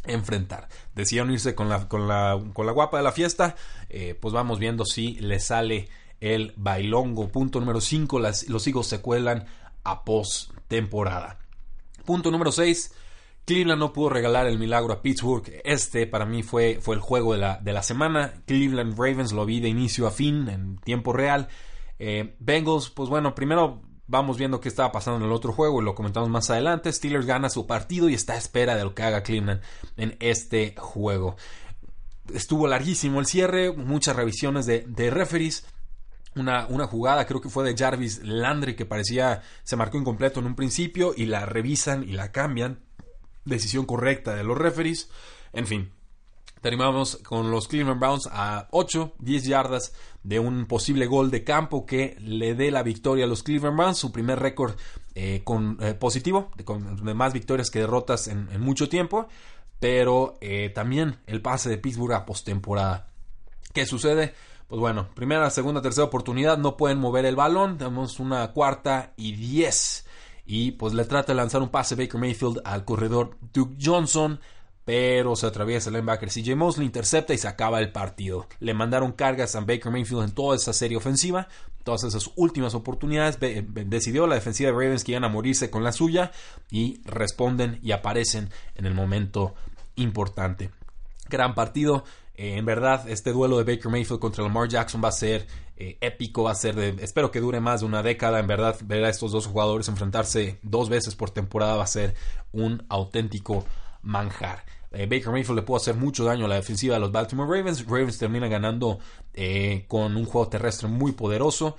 enfrentar. 0.04 0.68
Decidieron 0.94 1.32
irse 1.32 1.54
con 1.54 1.68
la, 1.68 1.88
con 1.88 2.06
la, 2.06 2.40
con 2.52 2.66
la 2.66 2.72
guapa 2.72 2.98
de 2.98 3.02
la 3.02 3.12
fiesta. 3.12 3.56
Eh, 3.88 4.16
pues 4.20 4.32
vamos 4.32 4.58
viendo 4.58 4.84
si 4.84 5.14
le 5.14 5.40
sale 5.40 5.88
el 6.20 6.54
bailongo. 6.56 7.28
Punto 7.28 7.60
número 7.60 7.80
5. 7.80 8.20
Los 8.20 8.66
higos 8.66 8.86
se 8.86 9.00
cuelan 9.00 9.46
a 9.84 10.04
post-temporada. 10.04 11.38
Punto 12.06 12.30
número 12.30 12.52
6. 12.52 12.94
Cleveland 13.44 13.78
no 13.78 13.92
pudo 13.92 14.08
regalar 14.08 14.46
el 14.46 14.58
milagro 14.58 14.92
a 14.92 15.02
Pittsburgh. 15.02 15.44
Este 15.64 16.06
para 16.06 16.26
mí 16.26 16.42
fue, 16.42 16.78
fue 16.80 16.96
el 16.96 17.00
juego 17.00 17.34
de 17.34 17.38
la, 17.38 17.58
de 17.58 17.72
la 17.72 17.82
semana. 17.82 18.42
Cleveland 18.46 18.98
Ravens 18.98 19.32
lo 19.32 19.46
vi 19.46 19.60
de 19.60 19.68
inicio 19.68 20.06
a 20.06 20.10
fin 20.10 20.48
en 20.48 20.78
tiempo 20.78 21.12
real. 21.12 21.48
Eh, 21.98 22.34
Bengals, 22.40 22.90
pues 22.90 23.08
bueno, 23.08 23.34
primero 23.34 23.82
vamos 24.08 24.36
viendo 24.36 24.60
qué 24.60 24.68
estaba 24.68 24.92
pasando 24.92 25.18
en 25.18 25.26
el 25.26 25.32
otro 25.32 25.52
juego 25.52 25.80
y 25.80 25.84
lo 25.84 25.94
comentamos 25.94 26.28
más 26.28 26.50
adelante. 26.50 26.92
Steelers 26.92 27.26
gana 27.26 27.48
su 27.48 27.66
partido 27.66 28.08
y 28.08 28.14
está 28.14 28.34
a 28.34 28.38
espera 28.38 28.76
de 28.76 28.84
lo 28.84 28.94
que 28.94 29.04
haga 29.04 29.22
Cleveland 29.22 29.62
en 29.96 30.16
este 30.20 30.74
juego. 30.76 31.36
Estuvo 32.34 32.66
larguísimo 32.66 33.20
el 33.20 33.26
cierre, 33.26 33.72
muchas 33.72 34.16
revisiones 34.16 34.66
de, 34.66 34.84
de 34.88 35.10
referees. 35.10 35.66
Una, 36.36 36.66
una, 36.66 36.86
jugada, 36.86 37.26
creo 37.26 37.40
que 37.40 37.48
fue 37.48 37.64
de 37.64 37.76
Jarvis 37.76 38.22
Landry, 38.22 38.76
que 38.76 38.84
parecía 38.84 39.42
se 39.64 39.76
marcó 39.76 39.98
incompleto 39.98 40.40
en 40.40 40.46
un 40.46 40.54
principio 40.54 41.14
y 41.16 41.26
la 41.26 41.46
revisan 41.46 42.02
y 42.02 42.12
la 42.12 42.30
cambian 42.30 42.80
decisión 43.46 43.86
correcta 43.86 44.34
de 44.34 44.44
los 44.44 44.58
referees. 44.58 45.08
En 45.52 45.66
fin, 45.66 45.92
terminamos 46.60 47.16
con 47.24 47.50
los 47.50 47.68
Cleveland 47.68 48.00
Browns 48.00 48.28
a 48.30 48.68
8, 48.72 49.14
10 49.18 49.44
yardas 49.44 49.94
de 50.22 50.38
un 50.38 50.66
posible 50.66 51.06
gol 51.06 51.30
de 51.30 51.44
campo 51.44 51.86
que 51.86 52.16
le 52.20 52.54
dé 52.54 52.70
la 52.70 52.82
victoria 52.82 53.24
a 53.24 53.28
los 53.28 53.42
Cleveland 53.42 53.78
Browns, 53.78 53.98
su 53.98 54.12
primer 54.12 54.38
récord 54.38 54.74
eh, 55.14 55.42
con, 55.44 55.78
eh, 55.80 55.94
positivo, 55.94 56.50
con, 56.64 57.02
más 57.16 57.32
victorias 57.32 57.70
que 57.70 57.78
derrotas 57.78 58.28
en, 58.28 58.48
en 58.52 58.60
mucho 58.60 58.88
tiempo, 58.88 59.28
pero 59.80 60.36
eh, 60.40 60.70
también 60.74 61.18
el 61.26 61.40
pase 61.40 61.70
de 61.70 61.78
Pittsburgh 61.78 62.12
a 62.12 62.26
postemporada. 62.26 63.08
¿Qué 63.72 63.86
sucede? 63.86 64.34
Pues 64.68 64.80
bueno, 64.80 65.08
primera, 65.14 65.48
segunda, 65.50 65.80
tercera 65.80 66.06
oportunidad, 66.06 66.58
no 66.58 66.76
pueden 66.76 66.98
mover 66.98 67.24
el 67.24 67.36
balón, 67.36 67.78
tenemos 67.78 68.18
una 68.18 68.52
cuarta 68.52 69.12
y 69.16 69.32
10 69.32 70.06
y 70.44 70.72
pues 70.72 70.92
le 70.92 71.04
trata 71.04 71.32
de 71.32 71.36
lanzar 71.36 71.62
un 71.62 71.68
pase 71.68 71.94
Baker 71.94 72.20
Mayfield 72.20 72.62
al 72.64 72.84
corredor 72.84 73.36
Duke 73.52 73.76
Johnson, 73.80 74.40
pero 74.84 75.34
se 75.36 75.46
atraviesa 75.46 75.90
el 75.90 75.94
linebacker 75.94 76.30
CJ 76.30 76.56
Mosley, 76.56 76.86
intercepta 76.86 77.34
y 77.34 77.38
se 77.38 77.48
acaba 77.48 77.80
el 77.80 77.90
partido. 77.90 78.46
Le 78.60 78.72
mandaron 78.72 79.12
cargas 79.12 79.56
a 79.56 79.60
Baker 79.60 79.90
Mayfield 79.90 80.22
en 80.22 80.30
toda 80.32 80.56
esa 80.56 80.72
serie 80.72 80.96
ofensiva, 80.96 81.48
todas 81.82 82.04
esas 82.04 82.30
últimas 82.36 82.74
oportunidades. 82.74 83.38
Decidió 83.40 84.28
la 84.28 84.36
defensiva 84.36 84.70
de 84.70 84.76
Ravens 84.76 85.02
que 85.02 85.12
iban 85.12 85.24
a 85.24 85.28
morirse 85.28 85.70
con 85.70 85.82
la 85.82 85.90
suya 85.90 86.30
y 86.70 87.00
responden 87.04 87.80
y 87.82 87.90
aparecen 87.90 88.50
en 88.76 88.86
el 88.86 88.94
momento 88.94 89.54
importante. 89.96 90.70
Gran 91.28 91.56
partido. 91.56 92.04
Eh, 92.36 92.56
en 92.58 92.64
verdad, 92.66 93.08
este 93.08 93.32
duelo 93.32 93.58
de 93.58 93.64
Baker 93.64 93.90
Mayfield 93.90 94.20
contra 94.20 94.44
Lamar 94.44 94.68
Jackson 94.68 95.02
va 95.02 95.08
a 95.08 95.12
ser 95.12 95.46
eh, 95.76 95.96
épico, 96.00 96.44
va 96.44 96.52
a 96.52 96.54
ser 96.54 96.74
de, 96.74 97.02
espero 97.02 97.30
que 97.30 97.40
dure 97.40 97.60
más 97.60 97.80
de 97.80 97.86
una 97.86 98.02
década, 98.02 98.38
en 98.38 98.46
verdad, 98.46 98.76
ver 98.84 99.04
a 99.04 99.08
estos 99.08 99.32
dos 99.32 99.46
jugadores 99.46 99.88
enfrentarse 99.88 100.58
dos 100.62 100.88
veces 100.88 101.14
por 101.14 101.30
temporada 101.30 101.76
va 101.76 101.84
a 101.84 101.88
ser 101.88 102.14
un 102.52 102.84
auténtico 102.88 103.64
manjar. 104.02 104.64
Eh, 104.92 105.06
Baker 105.06 105.30
Mayfield 105.30 105.56
le 105.56 105.62
pudo 105.62 105.78
hacer 105.78 105.94
mucho 105.94 106.24
daño 106.24 106.44
a 106.44 106.48
la 106.48 106.54
defensiva 106.56 106.94
de 106.94 107.00
los 107.00 107.12
Baltimore 107.12 107.58
Ravens, 107.58 107.86
Ravens 107.86 108.18
termina 108.18 108.48
ganando 108.48 108.98
con 109.88 110.16
un 110.16 110.24
juego 110.24 110.48
terrestre 110.48 110.88
muy 110.88 111.12
poderoso, 111.12 111.76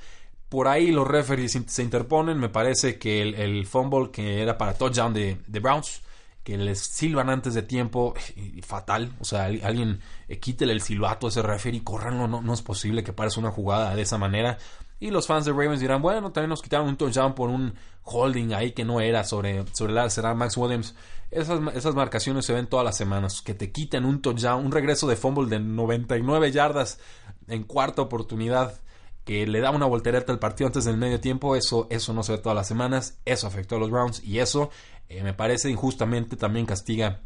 por 0.49 0.67
ahí 0.67 0.91
los 0.91 1.07
referees 1.07 1.57
se 1.65 1.81
interponen, 1.81 2.39
me 2.39 2.49
parece 2.49 2.99
que 2.99 3.21
el, 3.21 3.33
el 3.33 3.65
fumble 3.65 4.11
que 4.11 4.43
era 4.43 4.57
para 4.57 4.75
touchdown 4.75 5.13
de, 5.13 5.37
de 5.47 5.59
Browns, 5.59 6.01
que 6.47 6.57
les 6.57 6.79
silban 6.79 7.29
antes 7.29 7.55
de 7.55 7.61
tiempo, 7.61 8.13
fatal. 8.65 9.11
O 9.19 9.25
sea, 9.25 9.47
alguien 9.47 9.99
eh, 10.29 10.39
quítele 10.39 10.71
el 10.71 10.79
silbato 10.79 11.27
a 11.27 11.29
ese 11.29 11.41
referee 11.41 11.79
y 11.79 11.81
córranlo. 11.81 12.25
No, 12.25 12.41
no 12.41 12.53
es 12.53 12.61
posible 12.61 13.03
que 13.03 13.11
parezca 13.11 13.41
una 13.41 13.51
jugada 13.51 13.93
de 13.93 14.03
esa 14.03 14.17
manera. 14.17 14.57
Y 14.97 15.11
los 15.11 15.27
fans 15.27 15.43
de 15.43 15.51
Ravens 15.51 15.81
dirán, 15.81 16.01
bueno, 16.01 16.31
también 16.31 16.51
nos 16.51 16.61
quitaron 16.61 16.87
un 16.87 16.95
touchdown 16.95 17.35
por 17.35 17.49
un 17.49 17.73
holding 18.03 18.53
ahí 18.53 18.71
que 18.71 18.85
no 18.85 19.01
era 19.01 19.25
sobre, 19.25 19.65
sobre 19.73 19.91
la 19.91 20.09
será 20.09 20.33
Max 20.35 20.55
Williams. 20.55 20.95
Esas, 21.31 21.59
esas 21.75 21.95
marcaciones 21.95 22.45
se 22.45 22.53
ven 22.53 22.67
todas 22.67 22.85
las 22.85 22.95
semanas. 22.95 23.41
Que 23.41 23.53
te 23.53 23.73
quiten 23.73 24.05
un 24.05 24.21
touchdown, 24.21 24.65
un 24.65 24.71
regreso 24.71 25.05
de 25.05 25.17
fumble 25.17 25.49
de 25.49 25.59
99 25.59 26.53
yardas 26.53 26.97
en 27.49 27.63
cuarta 27.63 28.01
oportunidad 28.03 28.79
que 29.25 29.45
le 29.45 29.59
da 29.59 29.71
una 29.71 29.85
voltereta 29.85 30.31
al 30.31 30.39
partido 30.39 30.67
antes 30.67 30.85
del 30.85 30.95
medio 30.95 31.19
tiempo, 31.19 31.57
eso, 31.57 31.87
eso 31.89 32.13
no 32.13 32.23
se 32.23 32.31
ve 32.31 32.37
todas 32.37 32.55
las 32.55 32.65
semanas, 32.65 33.19
eso 33.25 33.45
afectó 33.45 33.75
a 33.75 33.79
los 33.79 33.91
Browns 33.91 34.23
y 34.23 34.39
eso 34.39 34.69
eh, 35.09 35.23
me 35.23 35.33
parece 35.33 35.69
injustamente 35.69 36.35
también 36.35 36.65
castiga 36.65 37.21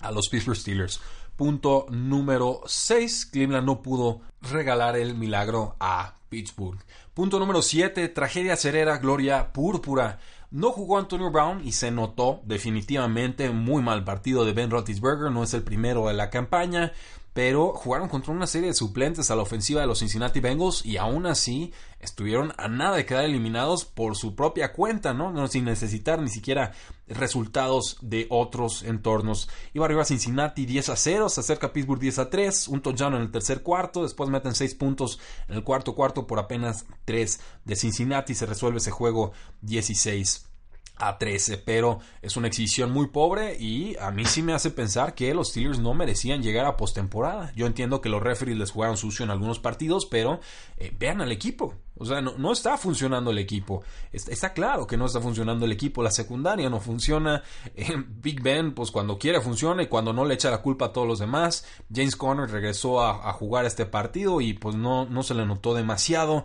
a 0.00 0.10
los 0.10 0.28
Pittsburgh 0.28 0.56
Steelers. 0.56 1.00
Punto 1.36 1.86
número 1.90 2.60
6, 2.66 3.26
Cleveland 3.26 3.66
no 3.66 3.82
pudo 3.82 4.20
regalar 4.40 4.96
el 4.96 5.14
milagro 5.14 5.74
a 5.80 6.14
Pittsburgh. 6.28 6.78
Punto 7.12 7.38
número 7.38 7.60
7, 7.60 8.08
tragedia 8.08 8.56
cerera, 8.56 8.98
gloria 8.98 9.52
púrpura. 9.52 10.20
No 10.50 10.70
jugó 10.70 10.98
Antonio 10.98 11.32
Brown 11.32 11.66
y 11.66 11.72
se 11.72 11.90
notó 11.90 12.40
definitivamente 12.44 13.50
muy 13.50 13.82
mal 13.82 14.04
partido 14.04 14.44
de 14.44 14.52
Ben 14.52 14.70
Roethlisberger, 14.70 15.32
no 15.32 15.42
es 15.42 15.54
el 15.54 15.64
primero 15.64 16.06
de 16.06 16.14
la 16.14 16.30
campaña 16.30 16.92
pero 17.34 17.72
jugaron 17.74 18.08
contra 18.08 18.32
una 18.32 18.46
serie 18.46 18.68
de 18.68 18.74
suplentes 18.74 19.30
a 19.30 19.36
la 19.36 19.42
ofensiva 19.42 19.80
de 19.80 19.88
los 19.88 19.98
Cincinnati 19.98 20.38
Bengals 20.38 20.86
y 20.86 20.96
aún 20.98 21.26
así 21.26 21.72
estuvieron 21.98 22.52
a 22.56 22.68
nada 22.68 22.96
de 22.96 23.04
quedar 23.04 23.24
eliminados 23.24 23.84
por 23.84 24.16
su 24.16 24.36
propia 24.36 24.72
cuenta, 24.72 25.14
¿no? 25.14 25.32
no 25.32 25.48
sin 25.48 25.64
necesitar 25.64 26.22
ni 26.22 26.30
siquiera 26.30 26.72
resultados 27.08 27.98
de 28.00 28.28
otros 28.30 28.84
entornos. 28.84 29.48
Iba 29.72 29.84
arriba 29.84 30.04
Cincinnati 30.04 30.64
10 30.64 30.90
a 30.90 30.96
0, 30.96 31.28
se 31.28 31.40
acerca 31.40 31.72
Pittsburgh 31.72 32.00
10 32.00 32.18
a 32.20 32.30
3, 32.30 32.68
un 32.68 32.80
touchdown 32.80 33.14
en 33.14 33.22
el 33.22 33.32
tercer 33.32 33.62
cuarto, 33.62 34.04
después 34.04 34.30
meten 34.30 34.54
6 34.54 34.76
puntos 34.76 35.18
en 35.48 35.56
el 35.56 35.64
cuarto 35.64 35.96
cuarto 35.96 36.28
por 36.28 36.38
apenas 36.38 36.86
3 37.04 37.40
de 37.64 37.76
Cincinnati, 37.76 38.36
se 38.36 38.46
resuelve 38.46 38.78
ese 38.78 38.92
juego 38.92 39.32
16 39.62 40.53
a 40.96 41.18
13, 41.18 41.58
pero 41.58 41.98
es 42.22 42.36
una 42.36 42.48
exhibición 42.48 42.92
muy 42.92 43.08
pobre 43.08 43.56
y 43.58 43.96
a 43.96 44.10
mí 44.10 44.24
sí 44.24 44.42
me 44.42 44.52
hace 44.52 44.70
pensar 44.70 45.14
que 45.14 45.34
los 45.34 45.48
Steelers 45.50 45.80
no 45.80 45.92
merecían 45.94 46.42
llegar 46.42 46.66
a 46.66 46.76
postemporada. 46.76 47.52
Yo 47.56 47.66
entiendo 47.66 48.00
que 48.00 48.08
los 48.08 48.22
referees 48.22 48.58
les 48.58 48.70
jugaron 48.70 48.96
sucio 48.96 49.24
en 49.24 49.30
algunos 49.30 49.58
partidos, 49.58 50.06
pero 50.06 50.40
eh, 50.76 50.94
vean 50.96 51.20
al 51.20 51.32
equipo. 51.32 51.74
O 51.96 52.04
sea, 52.04 52.20
no, 52.20 52.34
no 52.38 52.52
está 52.52 52.76
funcionando 52.76 53.30
el 53.30 53.38
equipo. 53.38 53.82
Está, 54.12 54.52
claro 54.52 54.86
que 54.86 54.96
no 54.96 55.06
está 55.06 55.20
funcionando 55.20 55.64
el 55.64 55.72
equipo. 55.72 56.02
La 56.02 56.10
secundaria 56.10 56.68
no 56.68 56.80
funciona. 56.80 57.42
Big 58.20 58.42
Ben, 58.42 58.74
pues 58.74 58.90
cuando 58.90 59.18
quiere 59.18 59.40
funciona 59.40 59.82
y 59.82 59.86
cuando 59.86 60.12
no 60.12 60.24
le 60.24 60.34
echa 60.34 60.50
la 60.50 60.62
culpa 60.62 60.86
a 60.86 60.92
todos 60.92 61.06
los 61.06 61.18
demás. 61.20 61.64
James 61.92 62.16
Conner 62.16 62.50
regresó 62.50 63.00
a, 63.00 63.28
a 63.28 63.32
jugar 63.32 63.64
este 63.64 63.86
partido 63.86 64.40
y 64.40 64.54
pues 64.54 64.74
no, 64.74 65.06
no 65.06 65.22
se 65.22 65.34
le 65.34 65.46
notó 65.46 65.74
demasiado. 65.74 66.44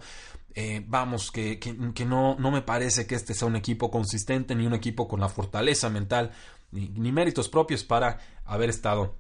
Eh, 0.62 0.84
vamos, 0.86 1.32
que, 1.32 1.58
que, 1.58 2.06
no, 2.06 2.36
no 2.38 2.52
me 2.52 2.62
parece 2.62 3.08
que 3.08 3.16
este 3.16 3.34
sea 3.34 3.48
un 3.48 3.56
equipo 3.56 3.90
consistente 3.90 4.56
ni 4.56 4.68
un 4.68 4.74
equipo 4.74 5.08
con 5.08 5.22
la 5.22 5.30
fortaleza 5.30 5.90
mental 5.90 6.32
ni, 6.72 7.14
méritos 7.14 7.48
propios 7.48 7.86
para 7.86 8.20
haber 8.44 8.70
estado 8.70 9.16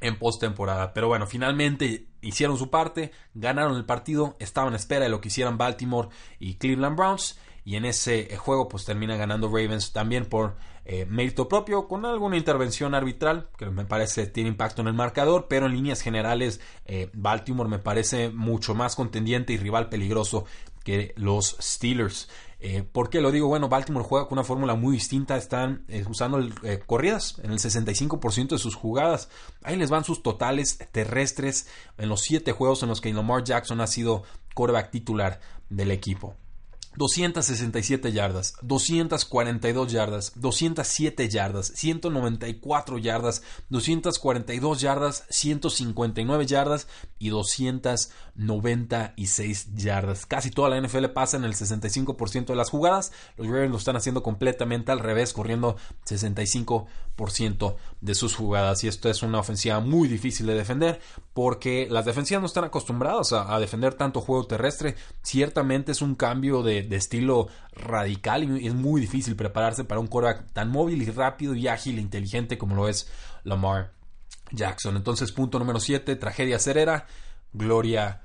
en 0.00 0.18
postemporada. 0.18 0.94
Pero 0.94 1.08
bueno, 1.08 1.26
finalmente 1.26 2.08
hicieron 2.22 2.56
su 2.56 2.70
parte, 2.70 3.12
ganaron 3.34 3.76
el 3.76 3.84
partido, 3.84 4.38
estaban 4.38 4.72
a 4.72 4.76
espera 4.76 5.04
de 5.04 5.10
lo 5.10 5.20
que 5.20 5.28
hicieran 5.28 5.58
Baltimore 5.58 6.08
y 6.38 6.54
Cleveland 6.54 6.96
Browns. 6.96 7.38
Y 7.66 7.76
en 7.76 7.84
ese 7.84 8.34
juego, 8.38 8.66
pues 8.66 8.86
termina 8.86 9.18
ganando 9.18 9.48
Ravens 9.48 9.92
también 9.92 10.24
por 10.24 10.56
eh, 10.86 11.04
mérito 11.04 11.48
propio, 11.48 11.86
con 11.86 12.06
alguna 12.06 12.38
intervención 12.38 12.94
arbitral 12.94 13.50
que 13.58 13.66
me 13.66 13.84
parece 13.84 14.26
tiene 14.26 14.48
impacto 14.48 14.80
en 14.80 14.88
el 14.88 14.94
marcador, 14.94 15.48
pero 15.50 15.66
en 15.66 15.72
líneas 15.72 16.00
generales, 16.00 16.62
eh, 16.86 17.10
Baltimore 17.12 17.68
me 17.68 17.78
parece 17.78 18.30
mucho 18.30 18.74
más 18.74 18.96
contendiente 18.96 19.52
y 19.52 19.58
rival 19.58 19.90
peligroso 19.90 20.46
que 20.88 21.12
los 21.16 21.58
Steelers. 21.60 22.30
Eh, 22.60 22.82
¿Por 22.82 23.10
qué 23.10 23.20
lo 23.20 23.30
digo? 23.30 23.46
Bueno, 23.46 23.68
Baltimore 23.68 24.06
juega 24.08 24.26
con 24.26 24.38
una 24.38 24.44
fórmula 24.44 24.74
muy 24.74 24.94
distinta. 24.94 25.36
Están 25.36 25.84
eh, 25.88 26.02
usando 26.08 26.40
eh, 26.62 26.80
corridas 26.86 27.38
en 27.42 27.50
el 27.50 27.58
65% 27.58 28.48
de 28.48 28.58
sus 28.58 28.74
jugadas. 28.74 29.28
Ahí 29.62 29.76
les 29.76 29.90
van 29.90 30.04
sus 30.04 30.22
totales 30.22 30.78
terrestres 30.90 31.68
en 31.98 32.08
los 32.08 32.22
7 32.22 32.52
juegos 32.52 32.82
en 32.82 32.88
los 32.88 33.02
que 33.02 33.12
Lamar 33.12 33.44
Jackson 33.44 33.82
ha 33.82 33.86
sido 33.86 34.22
quarterback 34.54 34.90
titular 34.90 35.40
del 35.68 35.90
equipo. 35.90 36.36
267 36.98 38.12
yardas, 38.12 38.54
242 38.60 39.92
yardas, 39.92 40.32
207 40.34 41.28
yardas, 41.28 41.68
194 41.68 42.98
yardas, 42.98 43.42
242 43.68 44.80
yardas, 44.80 45.24
159 45.30 46.46
yardas 46.46 46.88
y 47.20 47.28
296 47.28 49.76
yardas. 49.76 50.26
Casi 50.26 50.50
toda 50.50 50.70
la 50.70 50.80
NFL 50.80 51.04
pasa 51.14 51.36
en 51.36 51.44
el 51.44 51.54
65% 51.54 52.46
de 52.46 52.56
las 52.56 52.70
jugadas. 52.70 53.12
Los 53.36 53.46
Ravens 53.46 53.70
lo 53.70 53.78
están 53.78 53.94
haciendo 53.94 54.24
completamente 54.24 54.90
al 54.90 54.98
revés, 54.98 55.32
corriendo 55.32 55.76
65% 56.04 56.86
de 58.00 58.14
sus 58.14 58.34
jugadas. 58.34 58.84
Y 58.84 58.88
esto 58.88 59.10
es 59.10 59.22
una 59.22 59.40
ofensiva 59.40 59.80
muy 59.80 60.08
difícil 60.08 60.46
de 60.46 60.54
defender 60.54 61.00
porque 61.34 61.88
las 61.90 62.04
defensivas 62.04 62.40
no 62.40 62.46
están 62.46 62.64
acostumbradas 62.64 63.32
a, 63.32 63.58
defender 63.58 63.94
tanto 63.94 64.20
juego 64.20 64.46
terrestre. 64.46 64.94
Ciertamente 65.22 65.92
es 65.92 66.00
un 66.00 66.14
cambio 66.14 66.62
de, 66.62 66.86
estilo 66.90 67.48
radical 67.72 68.44
y 68.60 68.66
es 68.66 68.74
muy 68.74 69.00
difícil 69.00 69.36
prepararse 69.36 69.84
para 69.84 70.00
un 70.00 70.06
quarterback 70.06 70.52
tan 70.52 70.70
móvil 70.70 71.02
y 71.02 71.10
rápido 71.10 71.54
y 71.54 71.68
ágil 71.68 71.98
e 71.98 72.00
inteligente 72.00 72.56
como 72.56 72.74
lo 72.74 72.88
es 72.88 73.10
Lamar 73.44 73.92
Jackson. 74.52 74.96
Entonces, 74.96 75.32
punto 75.32 75.58
número 75.58 75.80
7, 75.80 76.16
tragedia 76.16 76.58
cerera, 76.58 77.06
gloria 77.52 78.22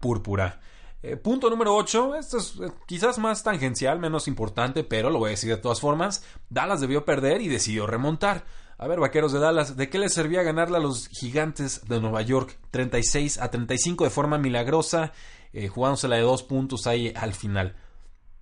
púrpura. 0.00 0.60
Eh, 1.02 1.16
punto 1.16 1.50
número 1.50 1.74
8, 1.76 2.16
esto 2.16 2.38
es 2.38 2.56
eh, 2.60 2.72
quizás 2.86 3.18
más 3.18 3.42
tangencial, 3.42 3.98
menos 3.98 4.28
importante, 4.28 4.82
pero 4.82 5.10
lo 5.10 5.18
voy 5.18 5.28
a 5.28 5.30
decir 5.30 5.50
de 5.50 5.60
todas 5.60 5.80
formas. 5.80 6.24
Dallas 6.48 6.80
debió 6.80 7.04
perder 7.04 7.42
y 7.42 7.48
decidió 7.48 7.86
remontar. 7.86 8.44
A 8.78 8.88
ver, 8.88 9.00
vaqueros 9.00 9.32
de 9.32 9.38
Dallas, 9.38 9.76
¿de 9.76 9.88
qué 9.88 9.98
les 9.98 10.12
servía 10.12 10.42
ganarle 10.42 10.76
a 10.76 10.80
los 10.80 11.08
gigantes 11.08 11.86
de 11.86 12.00
Nueva 12.00 12.22
York 12.22 12.58
36 12.70 13.40
a 13.40 13.50
35 13.50 14.04
de 14.04 14.10
forma 14.10 14.36
milagrosa, 14.36 15.12
eh, 15.52 15.68
jugándosela 15.68 16.16
de 16.16 16.22
dos 16.22 16.42
puntos 16.42 16.86
ahí 16.86 17.12
al 17.16 17.32
final? 17.32 17.76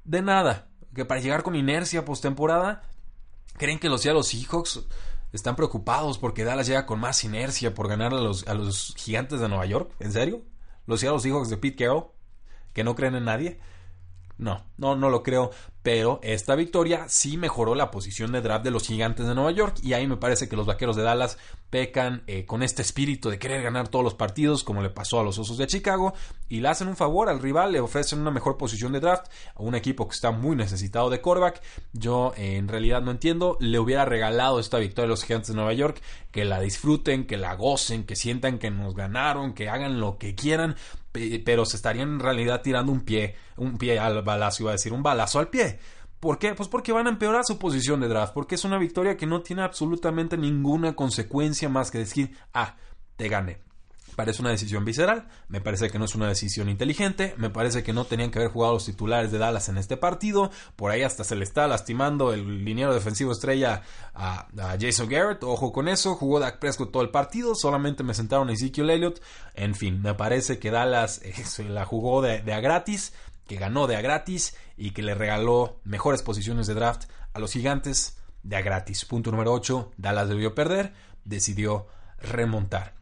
De 0.04 0.22
nada, 0.22 0.68
que 0.94 1.04
para 1.04 1.20
llegar 1.20 1.44
con 1.44 1.54
inercia 1.54 2.04
postemporada, 2.04 2.82
¿creen 3.58 3.78
que 3.78 3.88
los 3.88 4.00
Seattle 4.02 4.24
Seahawks 4.24 4.80
están 5.32 5.54
preocupados 5.54 6.18
porque 6.18 6.44
Dallas 6.44 6.66
llega 6.66 6.86
con 6.86 6.98
más 6.98 7.22
inercia 7.22 7.74
por 7.74 7.88
ganar 7.88 8.12
a 8.12 8.20
los, 8.20 8.46
a 8.48 8.54
los 8.54 8.94
gigantes 8.96 9.38
de 9.38 9.48
Nueva 9.48 9.66
York? 9.66 9.92
¿En 10.00 10.12
serio? 10.12 10.42
¿Los 10.86 11.00
Seattle 11.00 11.20
Seahawks 11.20 11.48
de 11.48 11.58
Pete 11.58 11.84
Carroll? 11.84 12.13
¿Que 12.74 12.84
no 12.84 12.94
creen 12.94 13.14
en 13.14 13.24
nadie? 13.24 13.58
No, 14.38 14.64
no, 14.76 14.96
no 14.96 15.08
lo 15.10 15.22
creo. 15.22 15.50
Pero 15.84 16.18
esta 16.22 16.54
victoria 16.54 17.10
sí 17.10 17.36
mejoró 17.36 17.74
la 17.74 17.90
posición 17.90 18.32
de 18.32 18.40
draft 18.40 18.64
de 18.64 18.70
los 18.70 18.86
gigantes 18.86 19.26
de 19.26 19.34
Nueva 19.34 19.50
York. 19.50 19.76
Y 19.82 19.92
ahí 19.92 20.06
me 20.06 20.16
parece 20.16 20.48
que 20.48 20.56
los 20.56 20.64
vaqueros 20.64 20.96
de 20.96 21.02
Dallas 21.02 21.36
pecan 21.68 22.22
eh, 22.26 22.46
con 22.46 22.62
este 22.62 22.80
espíritu 22.80 23.28
de 23.28 23.38
querer 23.38 23.62
ganar 23.62 23.88
todos 23.88 24.02
los 24.02 24.14
partidos, 24.14 24.64
como 24.64 24.80
le 24.80 24.88
pasó 24.88 25.20
a 25.20 25.22
los 25.22 25.38
Osos 25.38 25.58
de 25.58 25.66
Chicago. 25.66 26.14
Y 26.48 26.60
le 26.60 26.68
hacen 26.68 26.88
un 26.88 26.96
favor 26.96 27.28
al 27.28 27.38
rival, 27.38 27.72
le 27.72 27.80
ofrecen 27.80 28.20
una 28.20 28.30
mejor 28.30 28.56
posición 28.56 28.92
de 28.92 29.00
draft 29.00 29.26
a 29.54 29.62
un 29.62 29.74
equipo 29.74 30.08
que 30.08 30.14
está 30.14 30.30
muy 30.30 30.56
necesitado 30.56 31.10
de 31.10 31.20
quarterback. 31.20 31.60
Yo 31.92 32.32
eh, 32.38 32.56
en 32.56 32.68
realidad 32.68 33.02
no 33.02 33.10
entiendo. 33.10 33.58
Le 33.60 33.78
hubiera 33.78 34.06
regalado 34.06 34.60
esta 34.60 34.78
victoria 34.78 35.04
a 35.04 35.10
los 35.10 35.22
gigantes 35.22 35.48
de 35.48 35.56
Nueva 35.56 35.74
York. 35.74 36.00
Que 36.30 36.46
la 36.46 36.60
disfruten, 36.60 37.26
que 37.26 37.36
la 37.36 37.56
gocen, 37.56 38.04
que 38.04 38.16
sientan 38.16 38.58
que 38.58 38.70
nos 38.70 38.94
ganaron, 38.94 39.52
que 39.52 39.68
hagan 39.68 40.00
lo 40.00 40.16
que 40.16 40.34
quieran 40.34 40.76
pero 41.44 41.64
se 41.64 41.76
estarían 41.76 42.14
en 42.14 42.20
realidad 42.20 42.60
tirando 42.62 42.90
un 42.90 43.02
pie, 43.02 43.36
un 43.56 43.78
pie 43.78 44.00
al 44.00 44.22
balazo, 44.22 44.64
iba 44.64 44.70
a 44.70 44.74
decir, 44.74 44.92
un 44.92 45.02
balazo 45.02 45.38
al 45.38 45.48
pie. 45.48 45.73
¿Por 46.24 46.38
qué? 46.38 46.54
Pues 46.54 46.70
porque 46.70 46.90
van 46.90 47.06
a 47.06 47.10
empeorar 47.10 47.44
su 47.44 47.58
posición 47.58 48.00
de 48.00 48.08
draft, 48.08 48.32
porque 48.32 48.54
es 48.54 48.64
una 48.64 48.78
victoria 48.78 49.18
que 49.18 49.26
no 49.26 49.42
tiene 49.42 49.60
absolutamente 49.60 50.38
ninguna 50.38 50.96
consecuencia 50.96 51.68
más 51.68 51.90
que 51.90 51.98
decir, 51.98 52.34
ah, 52.54 52.76
te 53.16 53.28
gané 53.28 53.60
parece 54.14 54.42
una 54.42 54.50
decisión 54.50 54.84
visceral, 54.84 55.26
me 55.48 55.60
parece 55.60 55.90
que 55.90 55.98
no 55.98 56.04
es 56.04 56.14
una 56.14 56.28
decisión 56.28 56.68
inteligente, 56.68 57.34
me 57.36 57.50
parece 57.50 57.82
que 57.82 57.92
no 57.92 58.04
tenían 58.04 58.30
que 58.30 58.38
haber 58.38 58.50
jugado 58.50 58.74
los 58.74 58.84
titulares 58.84 59.32
de 59.32 59.38
Dallas 59.38 59.68
en 59.68 59.76
este 59.76 59.96
partido, 59.96 60.50
por 60.76 60.90
ahí 60.90 61.02
hasta 61.02 61.24
se 61.24 61.36
le 61.36 61.44
está 61.44 61.66
lastimando 61.66 62.32
el 62.32 62.64
liniero 62.64 62.94
defensivo 62.94 63.32
estrella 63.32 63.82
a, 64.14 64.46
Jason 64.80 65.08
Garrett, 65.08 65.42
ojo 65.42 65.72
con 65.72 65.88
eso, 65.88 66.14
jugó 66.14 66.40
Dak 66.40 66.58
Prescott 66.58 66.92
todo 66.92 67.02
el 67.02 67.10
partido, 67.10 67.54
solamente 67.54 68.02
me 68.02 68.14
sentaron 68.14 68.48
a 68.48 68.52
Ezekiel 68.52 68.90
Elliott, 68.90 69.20
en 69.54 69.74
fin, 69.74 70.00
me 70.00 70.14
parece 70.14 70.58
que 70.58 70.70
Dallas 70.70 71.20
eh, 71.24 71.64
la 71.68 71.84
jugó 71.84 72.22
de, 72.22 72.40
de 72.40 72.52
a 72.52 72.60
gratis, 72.60 73.12
que 73.46 73.56
ganó 73.56 73.86
de 73.86 73.96
a 73.96 74.00
gratis 74.00 74.56
y 74.76 74.90
que 74.92 75.02
le 75.02 75.14
regaló 75.14 75.80
mejores 75.84 76.22
posiciones 76.22 76.66
de 76.66 76.74
draft 76.74 77.04
a 77.32 77.38
los 77.38 77.52
gigantes 77.52 78.18
de 78.42 78.56
a 78.56 78.62
gratis. 78.62 79.04
Punto 79.04 79.30
número 79.30 79.52
8, 79.52 79.92
Dallas 79.96 80.28
debió 80.28 80.54
perder, 80.54 80.92
decidió 81.24 81.86
remontar. 82.20 82.94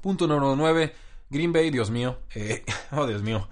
Punto 0.00 0.26
número 0.26 0.56
9. 0.56 0.94
Green 1.30 1.52
Bay, 1.52 1.70
Dios 1.70 1.90
mío. 1.90 2.18
Eh, 2.34 2.64
oh, 2.92 3.06
Dios 3.06 3.22
mío. 3.22 3.48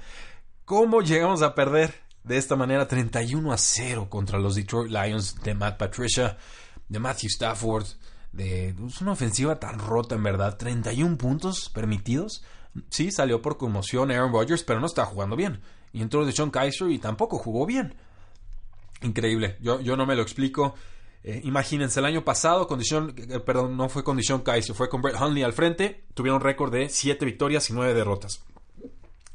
¿Cómo 0.64 1.02
llegamos 1.02 1.42
a 1.42 1.54
perder 1.54 1.94
de 2.24 2.38
esta 2.38 2.56
manera 2.56 2.88
31 2.88 3.52
a 3.52 3.58
0 3.58 4.08
contra 4.08 4.38
los 4.38 4.54
Detroit 4.54 4.90
Lions 4.90 5.40
de 5.42 5.54
Matt 5.54 5.78
Patricia, 5.78 6.36
de 6.88 6.98
Matthew 6.98 7.28
Stafford? 7.28 7.86
De, 8.32 8.74
es 8.86 9.00
una 9.00 9.12
ofensiva 9.12 9.58
tan 9.58 9.78
rota 9.78 10.14
en 10.14 10.22
verdad. 10.22 10.56
31 10.56 11.16
puntos 11.16 11.70
permitidos. 11.70 12.44
Sí, 12.90 13.10
salió 13.10 13.40
por 13.40 13.56
conmoción 13.56 14.10
Aaron 14.10 14.32
Rodgers, 14.32 14.62
pero 14.62 14.80
no 14.80 14.86
está 14.86 15.04
jugando 15.06 15.36
bien. 15.36 15.60
Y 15.96 16.02
entró 16.02 16.26
de 16.26 16.32
Sean 16.32 16.50
Kaiser 16.50 16.90
y 16.90 16.98
tampoco 16.98 17.38
jugó 17.38 17.64
bien. 17.64 17.94
Increíble. 19.00 19.56
Yo, 19.62 19.80
yo 19.80 19.96
no 19.96 20.04
me 20.04 20.14
lo 20.14 20.20
explico. 20.20 20.74
Eh, 21.24 21.40
imagínense, 21.44 22.00
el 22.00 22.04
año 22.04 22.22
pasado, 22.22 22.66
condición, 22.68 23.14
eh, 23.16 23.40
perdón, 23.40 23.78
no 23.78 23.88
fue 23.88 24.04
condición 24.04 24.42
Kaiser, 24.42 24.76
fue 24.76 24.90
con 24.90 25.00
Brett 25.00 25.18
Hundley 25.18 25.42
al 25.42 25.54
frente, 25.54 26.04
tuvieron 26.12 26.42
récord 26.42 26.70
de 26.70 26.90
7 26.90 27.24
victorias 27.24 27.70
y 27.70 27.72
9 27.72 27.94
derrotas. 27.94 28.44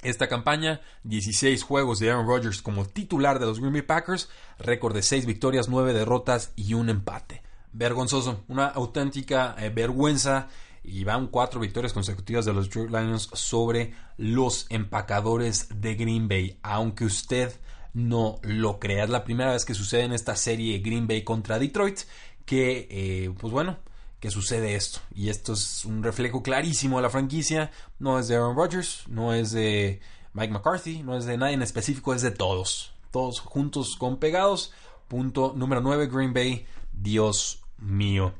Esta 0.03 0.27
campaña, 0.27 0.81
16 1.03 1.63
juegos 1.63 1.97
de 1.97 2.11
Aaron 2.11 2.27
Rodgers 2.27 2.61
como 2.61 2.85
titular 2.85 3.39
de 3.39 3.47
los 3.47 3.59
Green 3.59 3.73
Bay 3.73 3.81
Packers, 3.81 4.29
récord 4.59 4.93
de 4.93 5.01
6 5.01 5.25
victorias, 5.25 5.67
9 5.67 5.93
derrotas 5.93 6.53
y 6.55 6.75
un 6.75 6.89
empate. 6.89 7.41
Vergonzoso, 7.73 8.43
una 8.47 8.67
auténtica 8.67 9.55
eh, 9.57 9.69
vergüenza 9.69 10.47
y 10.83 11.03
van 11.03 11.27
4 11.27 11.59
victorias 11.59 11.93
consecutivas 11.93 12.45
de 12.45 12.53
los 12.53 12.65
Detroit 12.65 12.89
Lions 12.89 13.29
sobre 13.33 13.93
los 14.17 14.65
empacadores 14.69 15.67
de 15.81 15.95
Green 15.95 16.27
Bay. 16.27 16.59
Aunque 16.63 17.05
usted 17.05 17.53
no 17.93 18.39
lo 18.43 18.79
crea. 18.79 19.03
Es 19.03 19.09
la 19.09 19.23
primera 19.23 19.51
vez 19.51 19.65
que 19.65 19.73
sucede 19.73 20.03
en 20.03 20.13
esta 20.13 20.35
serie 20.35 20.79
Green 20.79 21.07
Bay 21.07 21.23
contra 21.23 21.59
Detroit 21.59 21.99
que, 22.45 22.87
eh, 22.89 23.33
pues 23.39 23.51
bueno, 23.51 23.77
que 24.19 24.31
sucede 24.31 24.75
esto. 24.75 24.99
Y 25.13 25.29
esto 25.29 25.53
es 25.53 25.85
un 25.85 26.03
reflejo 26.03 26.43
clarísimo 26.43 26.97
de 26.97 27.03
la 27.03 27.09
franquicia. 27.09 27.71
No 27.99 28.19
es 28.19 28.27
de 28.27 28.35
Aaron 28.35 28.55
Rodgers, 28.55 29.03
no 29.07 29.33
es 29.33 29.51
de 29.51 29.99
Mike 30.33 30.53
McCarthy, 30.53 31.03
no 31.03 31.17
es 31.17 31.25
de 31.25 31.37
nadie 31.37 31.55
en 31.55 31.61
específico, 31.61 32.13
es 32.13 32.21
de 32.21 32.31
todos. 32.31 32.93
Todos 33.11 33.39
juntos 33.39 33.95
con 33.97 34.17
pegados. 34.17 34.73
Punto 35.07 35.53
número 35.55 35.81
9, 35.81 36.07
Green 36.07 36.33
Bay. 36.33 36.65
Dios 36.93 37.63
mío. 37.77 38.33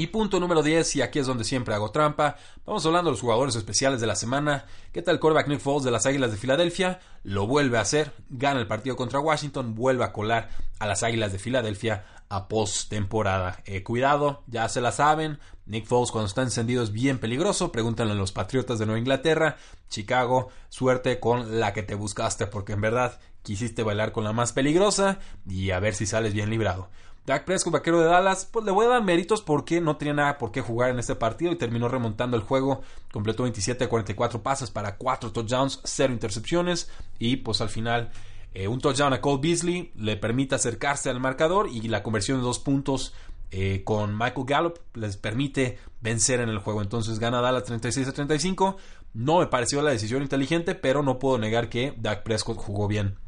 Y 0.00 0.06
punto 0.06 0.40
número 0.40 0.62
10, 0.62 0.96
y 0.96 1.02
aquí 1.02 1.18
es 1.18 1.26
donde 1.26 1.44
siempre 1.44 1.74
hago 1.74 1.90
trampa, 1.90 2.38
vamos 2.64 2.86
hablando 2.86 3.10
de 3.10 3.12
los 3.12 3.20
jugadores 3.20 3.54
especiales 3.54 4.00
de 4.00 4.06
la 4.06 4.16
semana. 4.16 4.64
¿Qué 4.94 5.02
tal 5.02 5.20
quarterback 5.20 5.48
Nick 5.48 5.60
Foles 5.60 5.84
de 5.84 5.90
las 5.90 6.06
Águilas 6.06 6.30
de 6.30 6.38
Filadelfia? 6.38 7.00
Lo 7.22 7.46
vuelve 7.46 7.76
a 7.76 7.82
hacer, 7.82 8.10
gana 8.30 8.60
el 8.60 8.66
partido 8.66 8.96
contra 8.96 9.20
Washington, 9.20 9.74
vuelve 9.74 10.04
a 10.04 10.14
colar 10.14 10.48
a 10.78 10.86
las 10.86 11.02
Águilas 11.02 11.32
de 11.32 11.38
Filadelfia 11.38 12.06
a 12.30 12.48
postemporada. 12.48 13.60
Eh, 13.66 13.82
cuidado, 13.82 14.42
ya 14.46 14.70
se 14.70 14.80
la 14.80 14.90
saben, 14.90 15.38
Nick 15.66 15.84
Foles 15.84 16.12
cuando 16.12 16.28
está 16.28 16.40
encendido 16.40 16.82
es 16.82 16.92
bien 16.92 17.18
peligroso, 17.18 17.70
pregúntenle 17.70 18.14
a 18.14 18.16
los 18.16 18.32
Patriotas 18.32 18.78
de 18.78 18.86
Nueva 18.86 19.00
Inglaterra, 19.00 19.58
Chicago, 19.90 20.48
suerte 20.70 21.20
con 21.20 21.60
la 21.60 21.74
que 21.74 21.82
te 21.82 21.94
buscaste, 21.94 22.46
porque 22.46 22.72
en 22.72 22.80
verdad 22.80 23.20
quisiste 23.42 23.82
bailar 23.82 24.12
con 24.12 24.24
la 24.24 24.32
más 24.32 24.52
peligrosa 24.52 25.18
y 25.48 25.70
a 25.70 25.80
ver 25.80 25.94
si 25.94 26.06
sales 26.06 26.34
bien 26.34 26.50
librado. 26.50 26.88
Dak 27.26 27.44
Prescott, 27.44 27.72
vaquero 27.72 28.00
de 28.00 28.06
Dallas, 28.06 28.48
pues 28.50 28.64
le 28.64 28.72
voy 28.72 28.86
a 28.86 28.88
dar 28.88 29.04
méritos 29.04 29.42
porque 29.42 29.80
no 29.80 29.96
tenía 29.96 30.14
nada 30.14 30.38
por 30.38 30.50
qué 30.50 30.62
jugar 30.62 30.90
en 30.90 30.98
este 30.98 31.14
partido 31.14 31.52
y 31.52 31.56
terminó 31.56 31.88
remontando 31.88 32.36
el 32.36 32.42
juego. 32.42 32.80
Completó 33.12 33.42
27 33.44 33.84
a 33.84 33.88
44 33.88 34.42
pases 34.42 34.70
para 34.70 34.96
4 34.96 35.30
touchdowns, 35.30 35.80
0 35.84 36.12
intercepciones 36.12 36.90
y 37.18 37.36
pues 37.36 37.60
al 37.60 37.68
final 37.68 38.10
eh, 38.54 38.68
un 38.68 38.80
touchdown 38.80 39.12
a 39.12 39.20
Cole 39.20 39.40
Beasley 39.42 39.92
le 39.94 40.16
permite 40.16 40.54
acercarse 40.54 41.10
al 41.10 41.20
marcador 41.20 41.68
y 41.68 41.82
la 41.82 42.02
conversión 42.02 42.38
de 42.38 42.44
dos 42.44 42.58
puntos 42.58 43.14
eh, 43.52 43.82
con 43.84 44.16
Michael 44.16 44.46
Gallup 44.46 44.78
les 44.94 45.16
permite 45.16 45.78
vencer 46.00 46.40
en 46.40 46.48
el 46.48 46.58
juego. 46.58 46.80
Entonces 46.82 47.18
gana 47.18 47.40
Dallas 47.40 47.64
36 47.64 48.08
a 48.08 48.12
35. 48.12 48.76
No 49.12 49.40
me 49.40 49.46
pareció 49.46 49.82
la 49.82 49.90
decisión 49.90 50.22
inteligente, 50.22 50.74
pero 50.74 51.02
no 51.02 51.18
puedo 51.18 51.36
negar 51.36 51.68
que 51.68 51.94
Dak 51.98 52.22
Prescott 52.22 52.56
jugó 52.56 52.88
bien 52.88 53.18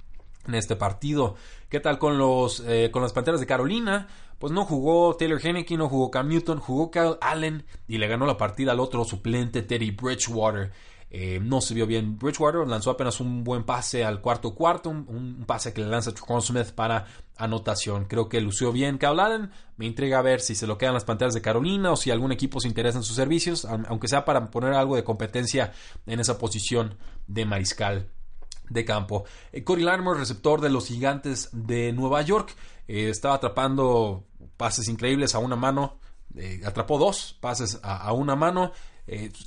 en 0.46 0.54
este 0.54 0.76
partido. 0.76 1.36
¿Qué 1.68 1.80
tal 1.80 1.98
con 1.98 2.18
los 2.18 2.62
eh, 2.66 2.90
con 2.92 3.02
las 3.02 3.12
Panteras 3.12 3.40
de 3.40 3.46
Carolina? 3.46 4.08
Pues 4.38 4.52
no 4.52 4.64
jugó 4.64 5.14
Taylor 5.16 5.40
Henneke, 5.40 5.76
no 5.76 5.88
jugó 5.88 6.10
Cam 6.10 6.28
Newton, 6.28 6.58
jugó 6.58 6.90
Kyle 6.90 7.16
Allen 7.20 7.64
y 7.86 7.98
le 7.98 8.08
ganó 8.08 8.26
la 8.26 8.36
partida 8.36 8.72
al 8.72 8.80
otro 8.80 9.04
suplente 9.04 9.62
Teddy 9.62 9.92
Bridgewater. 9.92 10.72
Eh, 11.14 11.38
no 11.40 11.60
se 11.60 11.74
vio 11.74 11.86
bien 11.86 12.18
Bridgewater, 12.18 12.66
lanzó 12.66 12.90
apenas 12.90 13.20
un 13.20 13.44
buen 13.44 13.64
pase 13.64 14.02
al 14.02 14.22
cuarto 14.22 14.54
cuarto, 14.54 14.88
un, 14.88 15.44
pase 15.46 15.72
que 15.72 15.82
le 15.82 15.88
lanza 15.88 16.12
Tricon 16.12 16.40
Smith 16.40 16.72
para 16.74 17.06
anotación. 17.36 18.06
Creo 18.06 18.28
que 18.28 18.40
lució 18.40 18.72
bien 18.72 18.98
Kyle 18.98 19.20
Allen. 19.20 19.50
Me 19.76 19.86
intriga 19.86 20.18
a 20.18 20.22
ver 20.22 20.40
si 20.40 20.54
se 20.54 20.66
lo 20.66 20.78
quedan 20.78 20.94
las 20.94 21.04
Panteras 21.04 21.34
de 21.34 21.42
Carolina 21.42 21.92
o 21.92 21.96
si 21.96 22.10
algún 22.10 22.32
equipo 22.32 22.60
se 22.60 22.68
interesa 22.68 22.98
en 22.98 23.04
sus 23.04 23.14
servicios, 23.14 23.64
aunque 23.66 24.08
sea 24.08 24.24
para 24.24 24.50
poner 24.50 24.72
algo 24.72 24.96
de 24.96 25.04
competencia 25.04 25.72
en 26.06 26.18
esa 26.18 26.38
posición 26.38 26.96
de 27.26 27.44
mariscal 27.44 28.08
de 28.72 28.84
campo. 28.84 29.24
Eh, 29.52 29.64
Corey 29.64 29.84
Latimer, 29.84 30.16
receptor 30.16 30.60
de 30.60 30.70
los 30.70 30.86
gigantes 30.86 31.50
de 31.52 31.92
Nueva 31.92 32.22
York, 32.22 32.54
eh, 32.88 33.08
estaba 33.10 33.34
atrapando 33.34 34.24
pases 34.56 34.88
increíbles 34.88 35.34
a 35.34 35.38
una 35.38 35.56
mano. 35.56 35.98
Eh, 36.36 36.62
atrapó 36.64 36.98
dos 36.98 37.36
pases 37.40 37.78
a, 37.82 38.12
una 38.12 38.36
mano. 38.36 38.72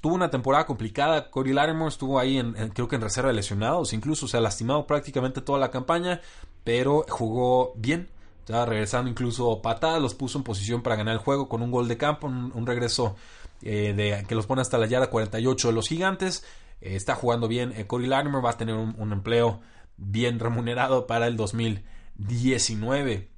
tuvo 0.01 0.13
una 0.15 0.29
temporada 0.29 0.65
complicada. 0.65 1.31
Corey 1.31 1.53
Latimer 1.53 1.88
estuvo 1.88 2.19
ahí, 2.19 2.38
en, 2.38 2.53
creo 2.69 2.88
que 2.88 2.95
en 2.95 3.01
reserva 3.01 3.29
de 3.29 3.35
lesionados. 3.35 3.93
Incluso 3.93 4.27
se 4.27 4.38
ha 4.38 4.41
lastimado 4.41 4.85
prácticamente 4.85 5.41
toda 5.41 5.59
la 5.59 5.71
campaña. 5.71 6.21
Pero 6.63 7.05
jugó 7.09 7.73
bien. 7.75 8.09
Ya 8.47 8.63
regresando 8.65 9.09
incluso 9.09 9.61
patadas. 9.61 10.01
Los 10.01 10.13
puso 10.13 10.38
en 10.38 10.43
posición 10.43 10.83
para 10.83 10.95
ganar 10.95 11.13
el 11.13 11.19
juego 11.19 11.49
con 11.49 11.63
un 11.63 11.71
gol 11.71 11.88
de 11.88 11.97
campo. 11.97 12.27
Un, 12.27 12.65
regreso 12.67 13.15
que 13.61 14.25
los 14.29 14.45
pone 14.45 14.61
hasta 14.61 14.77
la 14.77 14.85
yarda 14.85 15.09
48 15.09 15.69
de 15.69 15.73
los 15.73 15.88
gigantes. 15.88 16.43
Eh, 16.81 16.95
está 16.95 17.15
jugando 17.15 17.47
bien. 17.47 17.73
Eh, 17.75 17.88
Latimer 17.89 18.43
va 18.43 18.51
a 18.51 18.57
tener 18.57 18.75
un, 18.75 19.11
empleo 19.11 19.61
bien 19.97 20.39
remunerado 20.39 21.07
para 21.07 21.27
el 21.27 21.38
2019. 21.38 23.29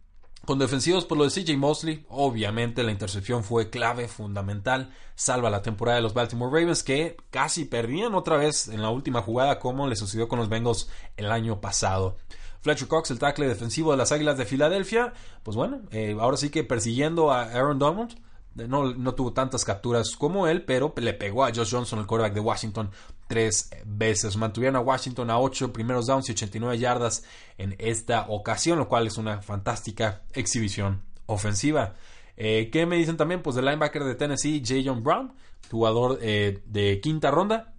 Con 0.45 0.59
defensivos, 0.59 1.03
por 1.03 1.17
lo 1.17 1.25
de 1.25 1.29
CJ 1.29 1.57
Mosley, 1.57 2.05
obviamente 2.07 2.81
la 2.83 2.91
intercepción 2.91 3.43
fue 3.43 3.69
clave, 3.69 4.07
fundamental, 4.07 4.93
salva 5.15 5.49
la 5.49 5.61
temporada 5.61 5.97
de 5.97 6.03
los 6.03 6.13
Baltimore 6.13 6.57
Ravens 6.57 6.83
que 6.83 7.17
casi 7.31 7.65
perdían 7.65 8.15
otra 8.15 8.37
vez 8.37 8.69
en 8.69 8.81
la 8.81 8.89
última 8.89 9.21
jugada 9.21 9.59
como 9.59 9.87
le 9.87 9.97
sucedió 9.97 10.29
con 10.29 10.39
los 10.39 10.47
Bengals 10.47 10.89
el 11.17 11.31
año 11.31 11.59
pasado. 11.59 12.15
Fletcher 12.61 12.87
Cox, 12.87 13.11
el 13.11 13.19
tackle 13.19 13.47
defensivo 13.47 13.91
de 13.91 13.97
las 13.97 14.11
Águilas 14.11 14.37
de 14.37 14.45
Filadelfia, 14.45 15.13
pues 15.43 15.57
bueno, 15.57 15.81
eh, 15.91 16.15
ahora 16.19 16.37
sí 16.37 16.49
que 16.49 16.63
persiguiendo 16.63 17.31
a 17.31 17.43
Aaron 17.43 17.79
Donald, 17.79 18.15
no, 18.55 18.93
no, 18.93 19.13
tuvo 19.13 19.33
tantas 19.33 19.63
capturas 19.63 20.15
como 20.15 20.47
él, 20.47 20.63
pero 20.63 20.93
le 20.97 21.13
pegó 21.13 21.45
a 21.45 21.53
Josh 21.53 21.71
Johnson, 21.71 21.99
el 21.99 22.07
quarterback 22.07 22.33
de 22.33 22.39
Washington, 22.39 22.89
tres 23.27 23.69
veces. 23.85 24.37
Mantuvieron 24.37 24.75
a 24.75 24.79
Washington 24.79 25.29
a 25.29 25.39
ocho 25.39 25.71
primeros 25.71 26.07
downs 26.07 26.29
y 26.29 26.31
89 26.31 26.77
yardas 26.77 27.23
en 27.57 27.75
esta 27.77 28.25
ocasión, 28.29 28.79
lo 28.79 28.87
cual 28.87 29.07
es 29.07 29.17
una 29.17 29.41
fantástica 29.41 30.23
exhibición 30.33 31.03
ofensiva. 31.25 31.95
Eh, 32.37 32.69
¿Qué 32.71 32.85
me 32.85 32.97
dicen 32.97 33.17
también? 33.17 33.41
Pues 33.41 33.55
del 33.55 33.65
linebacker 33.65 34.03
de 34.03 34.15
Tennessee, 34.15 34.63
J. 34.65 34.81
John 34.85 35.03
Brown, 35.03 35.33
jugador 35.69 36.19
eh, 36.21 36.61
de 36.65 36.99
quinta 37.01 37.31
ronda 37.31 37.73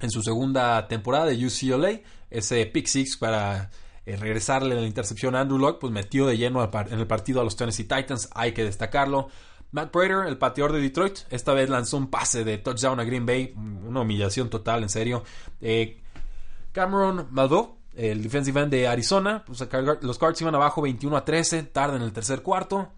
en 0.00 0.10
su 0.10 0.22
segunda 0.22 0.86
temporada 0.88 1.26
de 1.26 1.46
UCLA. 1.46 2.00
Ese 2.30 2.66
pick 2.66 2.86
six 2.86 3.16
para 3.16 3.70
eh, 4.04 4.16
regresarle 4.16 4.74
la 4.74 4.82
intercepción 4.82 5.34
a 5.34 5.40
Andrew 5.40 5.58
Locke, 5.58 5.80
pues 5.80 5.92
metió 5.92 6.26
de 6.26 6.36
lleno 6.36 6.62
en 6.62 6.98
el 6.98 7.06
partido 7.06 7.40
a 7.40 7.44
los 7.44 7.56
Tennessee 7.56 7.84
Titans, 7.84 8.28
hay 8.34 8.52
que 8.52 8.64
destacarlo. 8.64 9.28
Matt 9.72 9.90
Prater, 9.90 10.26
el 10.26 10.36
pateador 10.36 10.72
de 10.72 10.80
Detroit, 10.80 11.20
esta 11.30 11.54
vez 11.54 11.68
lanzó 11.70 11.96
un 11.96 12.08
pase 12.08 12.44
de 12.44 12.58
touchdown 12.58 13.00
a 13.00 13.04
Green 13.04 13.24
Bay, 13.24 13.54
una 13.56 14.02
humillación 14.02 14.50
total, 14.50 14.82
en 14.82 14.90
serio. 14.90 15.24
Eh, 15.62 16.02
Cameron 16.72 17.28
Maldo, 17.30 17.78
el 17.94 18.22
defensive 18.22 18.60
end 18.60 18.70
de 18.70 18.86
Arizona, 18.86 19.44
pues 19.46 19.66
los 20.02 20.18
Cards 20.18 20.40
iban 20.42 20.54
abajo 20.54 20.82
21 20.82 21.16
a 21.16 21.24
13, 21.24 21.62
tarde 21.64 21.96
en 21.96 22.02
el 22.02 22.12
tercer 22.12 22.42
cuarto. 22.42 22.90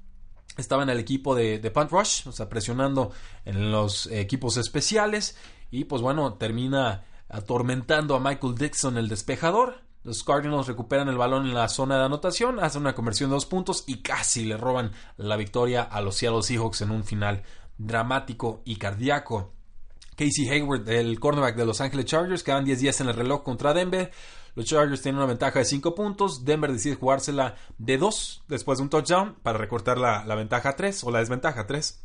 Estaba 0.56 0.82
en 0.82 0.90
el 0.90 0.98
equipo 0.98 1.34
de, 1.34 1.60
de 1.60 1.70
punt 1.70 1.90
rush, 1.90 2.28
o 2.28 2.32
sea, 2.32 2.48
presionando 2.48 3.12
en 3.44 3.70
los 3.70 4.06
equipos 4.06 4.56
especiales. 4.56 5.36
Y 5.70 5.84
pues 5.84 6.02
bueno, 6.02 6.34
termina 6.34 7.04
atormentando 7.28 8.16
a 8.16 8.20
Michael 8.20 8.54
Dixon, 8.56 8.98
el 8.98 9.08
despejador. 9.08 9.83
Los 10.04 10.22
Cardinals 10.22 10.66
recuperan 10.66 11.08
el 11.08 11.16
balón 11.16 11.46
en 11.46 11.54
la 11.54 11.68
zona 11.68 11.96
de 11.96 12.04
anotación, 12.04 12.60
hacen 12.60 12.82
una 12.82 12.94
conversión 12.94 13.30
de 13.30 13.34
dos 13.34 13.46
puntos 13.46 13.84
y 13.86 14.02
casi 14.02 14.44
le 14.44 14.58
roban 14.58 14.92
la 15.16 15.36
victoria 15.36 15.82
a 15.82 16.02
los 16.02 16.16
Seattle 16.16 16.42
Seahawks 16.42 16.82
en 16.82 16.90
un 16.90 17.04
final 17.04 17.42
dramático 17.78 18.60
y 18.66 18.76
cardíaco. 18.76 19.52
Casey 20.16 20.48
Hayward, 20.48 20.88
el 20.90 21.18
cornerback 21.18 21.56
de 21.56 21.66
Los 21.66 21.80
Angeles 21.80 22.04
Chargers, 22.04 22.42
quedan 22.42 22.64
10 22.64 22.80
10 22.80 23.00
en 23.00 23.08
el 23.08 23.14
reloj 23.14 23.42
contra 23.42 23.74
Denver. 23.74 24.12
Los 24.54 24.66
Chargers 24.66 25.02
tienen 25.02 25.18
una 25.18 25.26
ventaja 25.26 25.58
de 25.58 25.64
5 25.64 25.94
puntos. 25.94 26.44
Denver 26.44 26.72
decide 26.72 26.94
jugársela 26.94 27.56
de 27.78 27.98
2 27.98 28.44
después 28.46 28.78
de 28.78 28.84
un 28.84 28.90
touchdown 28.90 29.36
para 29.42 29.58
recortar 29.58 29.98
la, 29.98 30.22
ventaja 30.34 30.68
a 30.68 30.76
3 30.76 31.02
o 31.04 31.10
la 31.10 31.18
desventaja 31.18 31.62
a 31.62 31.66
3. 31.66 32.04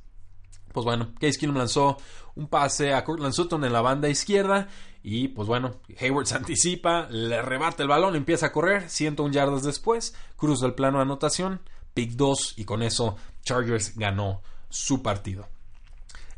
Pues 0.72 0.86
bueno, 0.86 1.14
Case 1.20 1.40
Keenum 1.40 1.58
lanzó 1.58 1.98
un 2.36 2.48
pase 2.48 2.94
a 2.94 3.04
Cortland 3.04 3.34
Sutton 3.34 3.64
en 3.66 3.74
la 3.74 3.82
banda 3.82 4.10
izquierda 4.10 4.68
y 5.04 5.30
pues 5.30 5.48
bueno, 5.48 5.76
Hayward 6.00 6.26
se 6.26 6.36
anticipa, 6.36 7.08
le 7.10 7.42
rebate 7.42 7.84
el 7.84 7.90
balón, 7.90 8.16
empieza 8.16 8.48
a 8.48 8.52
correr, 8.52 8.90
101 8.90 9.34
yardas 9.34 9.64
después, 9.64 10.14
cruza 10.36 10.66
el 10.66 10.74
plano 10.74 10.98
de 10.98 11.04
anotación, 11.04 11.62
pick 11.94 12.12
2 12.12 12.56
y 12.58 12.66
con 12.66 12.84
eso 12.84 13.16
Chargers 13.44 13.98
ganó 13.98 14.42
su 14.70 15.02
partido. 15.02 15.48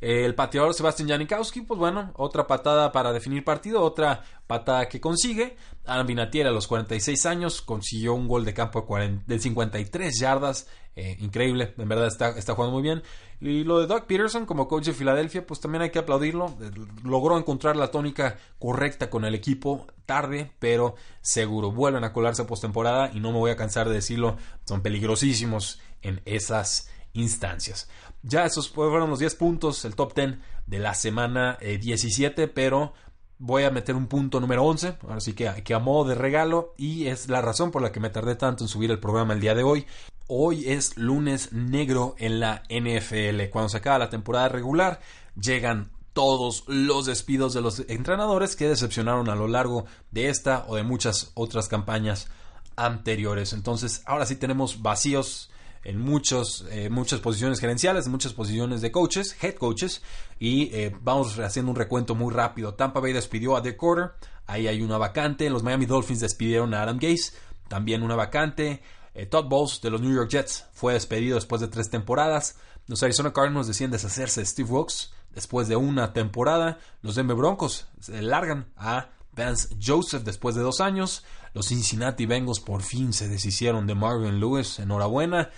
El 0.01 0.33
pateador 0.33 0.73
Sebastián 0.73 1.09
Janikowski, 1.09 1.61
pues 1.61 1.79
bueno, 1.79 2.11
otra 2.15 2.47
patada 2.47 2.91
para 2.91 3.13
definir 3.13 3.43
partido, 3.43 3.83
otra 3.83 4.23
patada 4.47 4.89
que 4.89 4.99
consigue. 4.99 5.55
Adam 5.85 6.07
Vinatieri 6.07 6.49
a 6.49 6.51
los 6.51 6.67
46 6.67 7.25
años 7.27 7.61
consiguió 7.61 8.15
un 8.15 8.27
gol 8.27 8.43
de 8.43 8.55
campo 8.55 8.83
de 9.27 9.39
53 9.39 10.19
yardas. 10.19 10.67
Eh, 10.95 11.17
increíble, 11.19 11.75
en 11.77 11.87
verdad 11.87 12.07
está, 12.07 12.29
está 12.29 12.55
jugando 12.55 12.73
muy 12.73 12.81
bien. 12.81 13.03
Y 13.39 13.63
lo 13.63 13.79
de 13.79 13.85
Doug 13.85 14.07
Peterson 14.07 14.47
como 14.47 14.67
coach 14.67 14.85
de 14.85 14.93
Filadelfia, 14.93 15.45
pues 15.45 15.59
también 15.59 15.83
hay 15.83 15.91
que 15.91 15.99
aplaudirlo. 15.99 16.47
Eh, 16.61 16.71
logró 17.03 17.37
encontrar 17.37 17.75
la 17.75 17.91
tónica 17.91 18.37
correcta 18.57 19.11
con 19.11 19.23
el 19.23 19.35
equipo 19.35 19.85
tarde, 20.07 20.51
pero 20.57 20.95
seguro. 21.21 21.71
Vuelven 21.71 22.03
a 22.03 22.11
colarse 22.11 22.43
postemporada 22.45 23.11
y 23.13 23.19
no 23.19 23.31
me 23.31 23.37
voy 23.37 23.51
a 23.51 23.55
cansar 23.55 23.87
de 23.87 23.95
decirlo, 23.95 24.37
son 24.65 24.81
peligrosísimos 24.81 25.79
en 26.01 26.21
esas 26.25 26.89
instancias. 27.13 27.87
Ya 28.23 28.45
esos 28.45 28.69
fueron 28.69 29.10
los 29.10 29.19
10 29.19 29.36
puntos, 29.36 29.84
el 29.86 29.95
top 29.95 30.13
10 30.13 30.38
de 30.67 30.79
la 30.79 30.93
semana 30.93 31.57
17, 31.62 32.43
eh, 32.43 32.47
pero 32.47 32.93
voy 33.39 33.63
a 33.63 33.71
meter 33.71 33.95
un 33.95 34.05
punto 34.05 34.39
número 34.39 34.63
11, 34.63 34.97
así 35.10 35.34
que, 35.34 35.63
que 35.63 35.73
a 35.73 35.79
modo 35.79 36.10
de 36.10 36.15
regalo 36.15 36.75
y 36.77 37.07
es 37.07 37.27
la 37.27 37.41
razón 37.41 37.71
por 37.71 37.81
la 37.81 37.91
que 37.91 37.99
me 37.99 38.12
tardé 38.12 38.36
tanto 38.36 38.63
en 38.63 38.67
subir 38.67 38.91
el 38.91 38.99
programa 38.99 39.34
el 39.34 39.39
día 39.39 39.55
de 39.55 39.63
hoy. 39.63 39.88
Hoy 40.27 40.69
es 40.69 40.95
lunes 40.95 41.51
negro 41.51 42.15
en 42.19 42.39
la 42.39 42.63
NFL. 42.69 43.49
Cuando 43.51 43.69
se 43.69 43.77
acaba 43.77 43.97
la 43.97 44.10
temporada 44.10 44.47
regular, 44.47 45.01
llegan 45.36 45.91
todos 46.13 46.63
los 46.67 47.07
despidos 47.07 47.53
de 47.53 47.62
los 47.62 47.79
entrenadores 47.88 48.55
que 48.55 48.67
decepcionaron 48.67 49.29
a 49.29 49.36
lo 49.36 49.47
largo 49.47 49.86
de 50.12 50.29
esta 50.29 50.65
o 50.67 50.75
de 50.75 50.84
muchas 50.84 51.31
otras 51.34 51.67
campañas 51.67 52.27
anteriores. 52.75 53.53
Entonces, 53.53 54.03
ahora 54.05 54.25
sí 54.25 54.36
tenemos 54.36 54.81
vacíos 54.81 55.49
en 55.83 55.99
muchos, 55.99 56.65
eh, 56.69 56.89
muchas 56.89 57.19
posiciones 57.19 57.59
gerenciales, 57.59 58.05
en 58.05 58.11
muchas 58.11 58.33
posiciones 58.33 58.81
de 58.81 58.91
coaches, 58.91 59.35
head 59.41 59.55
coaches, 59.55 60.01
y 60.39 60.73
eh, 60.73 60.95
vamos 61.01 61.39
haciendo 61.39 61.71
un 61.71 61.77
recuento 61.77 62.15
muy 62.15 62.33
rápido. 62.33 62.75
Tampa 62.75 62.99
Bay 62.99 63.13
despidió 63.13 63.55
a 63.55 63.63
Quarter, 63.63 64.11
ahí 64.45 64.67
hay 64.67 64.81
una 64.81 64.97
vacante. 64.97 65.49
Los 65.49 65.63
Miami 65.63 65.85
Dolphins 65.85 66.19
despidieron 66.19 66.73
a 66.73 66.83
Adam 66.83 66.99
Gase, 66.99 67.33
también 67.67 68.03
una 68.03 68.15
vacante. 68.15 68.81
Eh, 69.13 69.25
Todd 69.25 69.45
Bowles 69.49 69.81
de 69.81 69.89
los 69.89 70.01
New 70.01 70.13
York 70.13 70.29
Jets 70.29 70.65
fue 70.73 70.93
despedido 70.93 71.35
después 71.35 71.61
de 71.61 71.67
tres 71.67 71.89
temporadas. 71.89 72.57
Los 72.87 73.03
Arizona 73.03 73.33
Cardinals 73.33 73.67
deciden 73.67 73.91
deshacerse 73.91 74.41
de 74.41 74.45
Steve 74.45 74.69
Wilkes 74.69 75.13
después 75.33 75.67
de 75.67 75.75
una 75.75 76.13
temporada. 76.13 76.79
Los 77.01 77.15
Denver 77.15 77.35
Broncos 77.35 77.87
se 77.99 78.21
largan 78.21 78.71
a 78.77 79.09
Vance 79.33 79.75
Joseph 79.81 80.23
después 80.23 80.55
de 80.55 80.61
dos 80.61 80.81
años. 80.81 81.23
Los 81.53 81.67
Cincinnati 81.67 82.25
Bengals 82.25 82.59
por 82.59 82.81
fin 82.81 83.13
se 83.13 83.27
deshicieron 83.27 83.87
de 83.87 83.95
Marvin 83.95 84.39
Lewis. 84.39 84.79
Enhorabuena. 84.79 85.49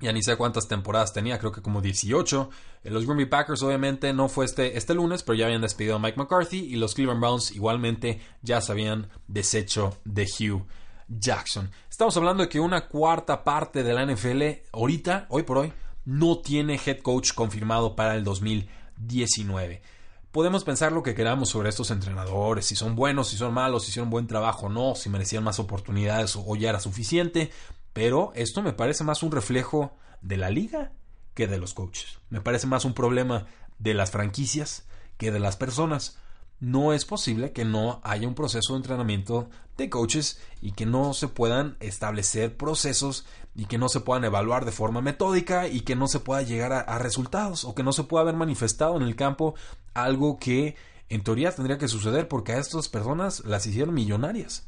Ya 0.00 0.12
ni 0.12 0.22
sé 0.22 0.36
cuántas 0.36 0.68
temporadas 0.68 1.14
tenía, 1.14 1.38
creo 1.38 1.52
que 1.52 1.62
como 1.62 1.80
18. 1.80 2.50
Eh, 2.84 2.90
los 2.90 3.04
Green 3.04 3.16
Bay 3.16 3.26
Packers 3.26 3.62
obviamente 3.62 4.12
no 4.12 4.28
fue 4.28 4.44
este, 4.44 4.76
este 4.76 4.94
lunes, 4.94 5.22
pero 5.22 5.36
ya 5.36 5.46
habían 5.46 5.62
despedido 5.62 5.96
a 5.96 5.98
Mike 5.98 6.18
McCarthy 6.18 6.58
y 6.58 6.76
los 6.76 6.94
Cleveland 6.94 7.20
Browns 7.20 7.52
igualmente 7.52 8.20
ya 8.42 8.60
se 8.60 8.72
habían 8.72 9.08
deshecho 9.26 9.96
de 10.04 10.24
Hugh 10.24 10.66
Jackson. 11.08 11.70
Estamos 11.88 12.16
hablando 12.16 12.42
de 12.42 12.48
que 12.48 12.60
una 12.60 12.88
cuarta 12.88 13.42
parte 13.42 13.82
de 13.82 13.94
la 13.94 14.04
NFL 14.04 14.68
ahorita, 14.72 15.26
hoy 15.30 15.44
por 15.44 15.58
hoy, 15.58 15.72
no 16.04 16.38
tiene 16.38 16.78
head 16.84 17.00
coach 17.00 17.32
confirmado 17.32 17.96
para 17.96 18.14
el 18.14 18.24
2019. 18.24 19.82
Podemos 20.30 20.64
pensar 20.64 20.92
lo 20.92 21.02
que 21.02 21.14
queramos 21.14 21.48
sobre 21.48 21.70
estos 21.70 21.90
entrenadores, 21.90 22.66
si 22.66 22.76
son 22.76 22.94
buenos, 22.94 23.28
si 23.28 23.36
son 23.38 23.54
malos, 23.54 23.84
si 23.84 23.90
hicieron 23.90 24.10
buen 24.10 24.26
trabajo 24.26 24.66
o 24.66 24.68
no, 24.68 24.94
si 24.94 25.08
merecían 25.08 25.42
más 25.42 25.58
oportunidades 25.58 26.36
o 26.36 26.54
ya 26.56 26.68
era 26.68 26.80
suficiente. 26.80 27.50
Pero 27.96 28.30
esto 28.34 28.62
me 28.62 28.74
parece 28.74 29.04
más 29.04 29.22
un 29.22 29.32
reflejo 29.32 29.96
de 30.20 30.36
la 30.36 30.50
liga 30.50 30.92
que 31.32 31.46
de 31.46 31.56
los 31.56 31.72
coaches. 31.72 32.18
Me 32.28 32.42
parece 32.42 32.66
más 32.66 32.84
un 32.84 32.92
problema 32.92 33.46
de 33.78 33.94
las 33.94 34.10
franquicias 34.10 34.84
que 35.16 35.32
de 35.32 35.40
las 35.40 35.56
personas. 35.56 36.18
No 36.60 36.92
es 36.92 37.06
posible 37.06 37.52
que 37.52 37.64
no 37.64 38.02
haya 38.04 38.28
un 38.28 38.34
proceso 38.34 38.74
de 38.74 38.80
entrenamiento 38.80 39.48
de 39.78 39.88
coaches 39.88 40.38
y 40.60 40.72
que 40.72 40.84
no 40.84 41.14
se 41.14 41.28
puedan 41.28 41.78
establecer 41.80 42.58
procesos 42.58 43.24
y 43.54 43.64
que 43.64 43.78
no 43.78 43.88
se 43.88 44.00
puedan 44.00 44.24
evaluar 44.24 44.66
de 44.66 44.72
forma 44.72 45.00
metódica 45.00 45.66
y 45.66 45.80
que 45.80 45.96
no 45.96 46.06
se 46.06 46.20
pueda 46.20 46.42
llegar 46.42 46.74
a, 46.74 46.98
resultados 46.98 47.64
o 47.64 47.74
que 47.74 47.82
no 47.82 47.94
se 47.94 48.04
pueda 48.04 48.24
haber 48.24 48.36
manifestado 48.36 48.98
en 48.98 49.04
el 49.04 49.16
campo 49.16 49.54
algo 49.94 50.38
que 50.38 50.76
en 51.08 51.24
teoría 51.24 51.50
tendría 51.50 51.78
que 51.78 51.88
suceder 51.88 52.28
porque 52.28 52.52
a 52.52 52.58
estas 52.58 52.90
personas 52.90 53.42
las 53.46 53.66
hicieron 53.66 53.94
millonarias 53.94 54.66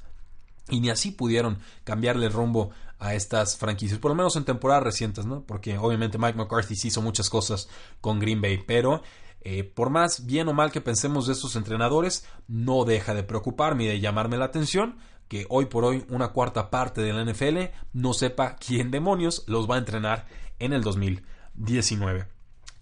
y 0.70 0.80
ni 0.80 0.90
así 0.90 1.10
pudieron 1.10 1.58
cambiarle 1.84 2.28
rumbo 2.28 2.70
a 2.98 3.14
estas 3.14 3.56
franquicias, 3.56 4.00
por 4.00 4.10
lo 4.10 4.14
menos 4.16 4.36
en 4.36 4.44
temporadas 4.44 4.82
recientes, 4.82 5.24
¿no? 5.24 5.42
Porque 5.42 5.78
obviamente 5.78 6.18
Mike 6.18 6.36
McCarthy 6.36 6.74
sí 6.74 6.88
hizo 6.88 7.00
muchas 7.00 7.30
cosas 7.30 7.68
con 8.00 8.18
Green 8.18 8.40
Bay, 8.40 8.62
pero 8.66 9.02
eh, 9.42 9.62
por 9.64 9.90
más 9.90 10.26
bien 10.26 10.48
o 10.48 10.52
mal 10.52 10.72
que 10.72 10.80
pensemos 10.80 11.26
de 11.26 11.32
estos 11.32 11.54
entrenadores, 11.54 12.26
no 12.48 12.84
deja 12.84 13.14
de 13.14 13.22
preocuparme 13.22 13.84
y 13.84 13.88
de 13.88 14.00
llamarme 14.00 14.36
la 14.36 14.46
atención 14.46 14.96
que 15.28 15.46
hoy 15.48 15.66
por 15.66 15.84
hoy 15.84 16.04
una 16.08 16.28
cuarta 16.28 16.70
parte 16.70 17.02
de 17.02 17.12
la 17.12 17.24
NFL 17.24 17.58
no 17.92 18.14
sepa 18.14 18.56
quién 18.56 18.90
demonios 18.90 19.44
los 19.46 19.70
va 19.70 19.76
a 19.76 19.78
entrenar 19.78 20.26
en 20.58 20.72
el 20.72 20.82
2019. 20.82 22.37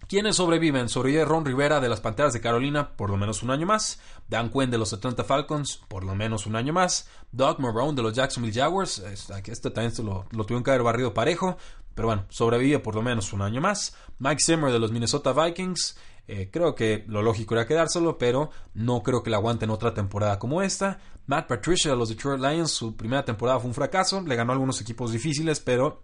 ¿Quiénes 0.08 0.36
sobreviven? 0.36 0.88
Sobrevive 0.88 1.24
Ron 1.24 1.44
Rivera 1.44 1.80
de 1.80 1.88
las 1.88 2.00
Panteras 2.00 2.32
de 2.32 2.40
Carolina 2.40 2.96
por 2.96 3.10
lo 3.10 3.16
menos 3.16 3.42
un 3.42 3.50
año 3.50 3.66
más, 3.66 3.98
Dan 4.28 4.50
Quinn 4.50 4.70
de 4.70 4.78
los 4.78 4.92
Atlanta 4.92 5.24
Falcons 5.24 5.80
por 5.88 6.04
lo 6.04 6.14
menos 6.14 6.46
un 6.46 6.54
año 6.54 6.72
más, 6.72 7.08
Doug 7.32 7.58
Marrone 7.58 7.96
de 7.96 8.02
los 8.02 8.12
Jacksonville 8.12 8.54
Jaguars, 8.54 9.00
este 9.00 9.70
también 9.70 9.92
lo, 10.06 10.24
lo 10.30 10.44
tuvieron 10.44 10.62
que 10.62 10.70
haber 10.70 10.84
barrido 10.84 11.12
parejo, 11.12 11.56
pero 11.96 12.06
bueno, 12.06 12.24
sobrevive 12.28 12.78
por 12.78 12.94
lo 12.94 13.02
menos 13.02 13.32
un 13.32 13.42
año 13.42 13.60
más, 13.60 13.96
Mike 14.20 14.42
Zimmer 14.44 14.70
de 14.70 14.78
los 14.78 14.92
Minnesota 14.92 15.32
Vikings, 15.32 15.98
eh, 16.28 16.50
creo 16.52 16.76
que 16.76 17.04
lo 17.08 17.20
lógico 17.22 17.54
era 17.54 17.66
quedárselo, 17.66 18.16
pero 18.16 18.50
no 18.74 19.02
creo 19.02 19.24
que 19.24 19.30
le 19.30 19.36
aguanten 19.36 19.70
otra 19.70 19.94
temporada 19.94 20.38
como 20.38 20.60
esta. 20.60 20.98
Matt 21.26 21.48
Patricia 21.48 21.92
de 21.92 21.96
los 21.96 22.08
Detroit 22.08 22.40
Lions, 22.40 22.70
su 22.72 22.96
primera 22.96 23.24
temporada 23.24 23.58
fue 23.60 23.68
un 23.68 23.74
fracaso, 23.74 24.20
le 24.20 24.36
ganó 24.36 24.52
algunos 24.52 24.80
equipos 24.80 25.12
difíciles, 25.12 25.60
pero 25.60 26.02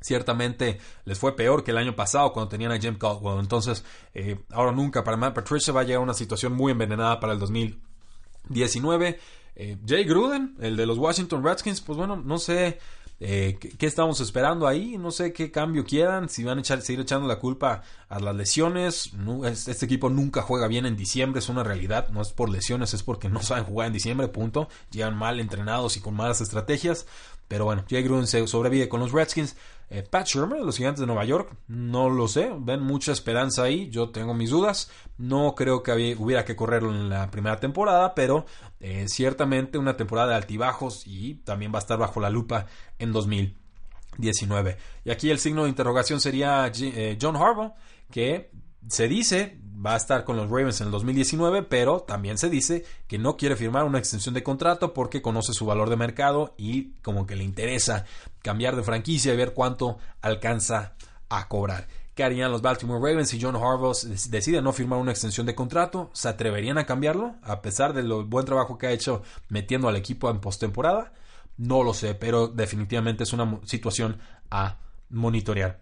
Ciertamente 0.00 0.78
les 1.04 1.18
fue 1.18 1.36
peor 1.36 1.62
que 1.62 1.70
el 1.70 1.78
año 1.78 1.94
pasado 1.94 2.32
cuando 2.32 2.48
tenían 2.48 2.72
a 2.72 2.78
Jim 2.78 2.96
Caldwell. 2.96 3.40
Entonces, 3.40 3.84
eh, 4.14 4.40
ahora 4.50 4.72
nunca 4.72 5.04
para 5.04 5.16
Matt 5.16 5.34
Patricia 5.34 5.72
va 5.72 5.80
a 5.80 5.84
llegar 5.84 6.00
a 6.00 6.04
una 6.04 6.14
situación 6.14 6.52
muy 6.52 6.72
envenenada 6.72 7.20
para 7.20 7.32
el 7.32 7.38
2019. 7.38 9.18
Eh, 9.56 9.76
Jay 9.86 10.04
Gruden, 10.04 10.56
el 10.60 10.76
de 10.76 10.86
los 10.86 10.98
Washington 10.98 11.44
Redskins, 11.44 11.80
pues 11.80 11.98
bueno, 11.98 12.16
no 12.16 12.38
sé 12.38 12.78
eh, 13.22 13.58
¿qué, 13.78 13.86
estamos 13.86 14.18
esperando 14.20 14.66
ahí? 14.66 14.96
No 14.96 15.10
sé 15.10 15.34
qué 15.34 15.50
cambio 15.50 15.84
quieran, 15.84 16.30
si 16.30 16.42
van 16.42 16.56
a 16.56 16.60
echar, 16.62 16.80
seguir 16.80 17.00
echando 17.00 17.28
la 17.28 17.38
culpa 17.38 17.82
a 18.08 18.18
las 18.18 18.34
lesiones. 18.34 19.12
este 19.44 19.84
equipo 19.84 20.08
nunca 20.08 20.40
juega 20.40 20.66
bien 20.68 20.86
en 20.86 20.96
diciembre, 20.96 21.40
es 21.40 21.50
una 21.50 21.62
realidad, 21.62 22.08
no 22.08 22.22
es 22.22 22.32
por 22.32 22.48
lesiones, 22.48 22.94
es 22.94 23.02
porque 23.02 23.28
no 23.28 23.42
saben 23.42 23.64
jugar 23.64 23.88
en 23.88 23.92
diciembre, 23.92 24.28
punto. 24.28 24.68
Llegan 24.90 25.16
mal 25.16 25.38
entrenados 25.38 25.98
y 25.98 26.00
con 26.00 26.14
malas 26.14 26.40
estrategias. 26.40 27.06
Pero 27.46 27.66
bueno, 27.66 27.84
Jay 27.90 28.02
Gruden 28.02 28.26
se 28.26 28.46
sobrevive 28.46 28.88
con 28.88 29.00
los 29.00 29.12
Redskins. 29.12 29.54
Eh, 29.92 30.04
Pat 30.04 30.24
Shermer, 30.24 30.60
los 30.60 30.76
gigantes 30.76 31.00
de 31.00 31.06
Nueva 31.08 31.24
York, 31.24 31.56
no 31.66 32.08
lo 32.08 32.28
sé, 32.28 32.52
ven 32.56 32.80
mucha 32.80 33.10
esperanza 33.10 33.64
ahí, 33.64 33.90
yo 33.90 34.10
tengo 34.10 34.34
mis 34.34 34.50
dudas, 34.50 34.88
no 35.18 35.56
creo 35.56 35.82
que 35.82 36.14
hubiera 36.16 36.44
que 36.44 36.54
correrlo 36.54 36.92
en 36.92 37.08
la 37.08 37.28
primera 37.32 37.58
temporada, 37.58 38.14
pero 38.14 38.46
eh, 38.78 39.06
ciertamente 39.08 39.78
una 39.78 39.96
temporada 39.96 40.28
de 40.28 40.34
altibajos 40.36 41.02
y 41.06 41.34
también 41.42 41.72
va 41.74 41.78
a 41.78 41.80
estar 41.80 41.98
bajo 41.98 42.20
la 42.20 42.30
lupa 42.30 42.66
en 43.00 43.10
2019. 43.10 44.76
Y 45.04 45.10
aquí 45.10 45.28
el 45.28 45.40
signo 45.40 45.64
de 45.64 45.70
interrogación 45.70 46.20
sería 46.20 46.70
eh, 46.72 47.18
John 47.20 47.34
Harbaugh, 47.34 47.74
que 48.12 48.52
se 48.86 49.08
dice 49.08 49.58
va 49.84 49.94
a 49.94 49.96
estar 49.96 50.24
con 50.24 50.36
los 50.36 50.50
Ravens 50.50 50.80
en 50.80 50.88
el 50.88 50.92
2019, 50.92 51.62
pero 51.62 52.00
también 52.00 52.38
se 52.38 52.50
dice 52.50 52.84
que 53.06 53.18
no 53.18 53.36
quiere 53.36 53.56
firmar 53.56 53.84
una 53.84 53.98
extensión 53.98 54.34
de 54.34 54.42
contrato 54.42 54.92
porque 54.92 55.22
conoce 55.22 55.52
su 55.52 55.66
valor 55.66 55.88
de 55.88 55.96
mercado 55.96 56.54
y 56.58 56.92
como 57.02 57.26
que 57.26 57.36
le 57.36 57.44
interesa 57.44 58.04
cambiar 58.42 58.76
de 58.76 58.82
franquicia 58.82 59.32
y 59.32 59.36
ver 59.36 59.54
cuánto 59.54 59.98
alcanza 60.20 60.94
a 61.28 61.48
cobrar. 61.48 61.86
¿Qué 62.14 62.24
harían 62.24 62.50
los 62.50 62.60
Baltimore 62.60 63.00
Ravens 63.00 63.30
si 63.30 63.40
John 63.40 63.56
Harbaugh 63.56 63.96
decide 64.28 64.60
no 64.60 64.72
firmar 64.72 64.98
una 64.98 65.12
extensión 65.12 65.46
de 65.46 65.54
contrato? 65.54 66.10
¿Se 66.12 66.28
atreverían 66.28 66.76
a 66.76 66.84
cambiarlo 66.84 67.36
a 67.42 67.62
pesar 67.62 67.94
del 67.94 68.12
buen 68.24 68.44
trabajo 68.44 68.76
que 68.76 68.88
ha 68.88 68.92
hecho 68.92 69.22
metiendo 69.48 69.88
al 69.88 69.96
equipo 69.96 70.28
en 70.28 70.40
postemporada? 70.40 71.12
No 71.56 71.82
lo 71.82 71.94
sé, 71.94 72.14
pero 72.14 72.48
definitivamente 72.48 73.22
es 73.22 73.32
una 73.32 73.60
situación 73.64 74.18
a 74.50 74.78
monitorear. 75.08 75.80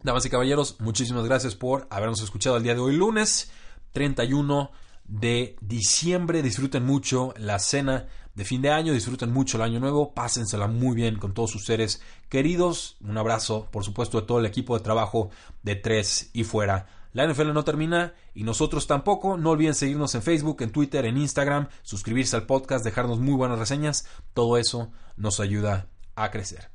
Damas 0.00 0.24
y 0.24 0.30
caballeros, 0.30 0.76
muchísimas 0.78 1.24
gracias 1.24 1.56
por 1.56 1.88
habernos 1.90 2.22
escuchado 2.22 2.56
el 2.56 2.62
día 2.62 2.74
de 2.74 2.80
hoy, 2.80 2.94
lunes 2.94 3.50
31 3.90 4.70
de 5.04 5.56
diciembre. 5.60 6.40
Disfruten 6.40 6.86
mucho 6.86 7.34
la 7.36 7.58
cena 7.58 8.06
de 8.36 8.44
fin 8.44 8.62
de 8.62 8.70
año, 8.70 8.92
disfruten 8.92 9.32
mucho 9.32 9.56
el 9.56 9.64
año 9.64 9.80
nuevo, 9.80 10.14
pásensela 10.14 10.68
muy 10.68 10.94
bien 10.94 11.18
con 11.18 11.34
todos 11.34 11.50
sus 11.50 11.64
seres 11.64 12.00
queridos. 12.28 12.96
Un 13.00 13.18
abrazo, 13.18 13.66
por 13.72 13.82
supuesto, 13.82 14.20
de 14.20 14.26
todo 14.28 14.38
el 14.38 14.46
equipo 14.46 14.78
de 14.78 14.84
trabajo 14.84 15.30
de 15.64 15.74
tres 15.74 16.30
y 16.32 16.44
fuera. 16.44 16.86
La 17.12 17.26
NFL 17.26 17.52
no 17.52 17.64
termina 17.64 18.14
y 18.34 18.44
nosotros 18.44 18.86
tampoco. 18.86 19.36
No 19.36 19.50
olviden 19.50 19.74
seguirnos 19.74 20.14
en 20.14 20.22
Facebook, 20.22 20.62
en 20.62 20.70
Twitter, 20.70 21.06
en 21.06 21.16
Instagram, 21.16 21.66
suscribirse 21.82 22.36
al 22.36 22.46
podcast, 22.46 22.84
dejarnos 22.84 23.18
muy 23.18 23.34
buenas 23.34 23.58
reseñas. 23.58 24.06
Todo 24.32 24.58
eso 24.58 24.92
nos 25.16 25.40
ayuda 25.40 25.88
a 26.14 26.30
crecer. 26.30 26.70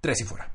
Tres 0.00 0.22
y 0.22 0.24
fuera. 0.24 0.52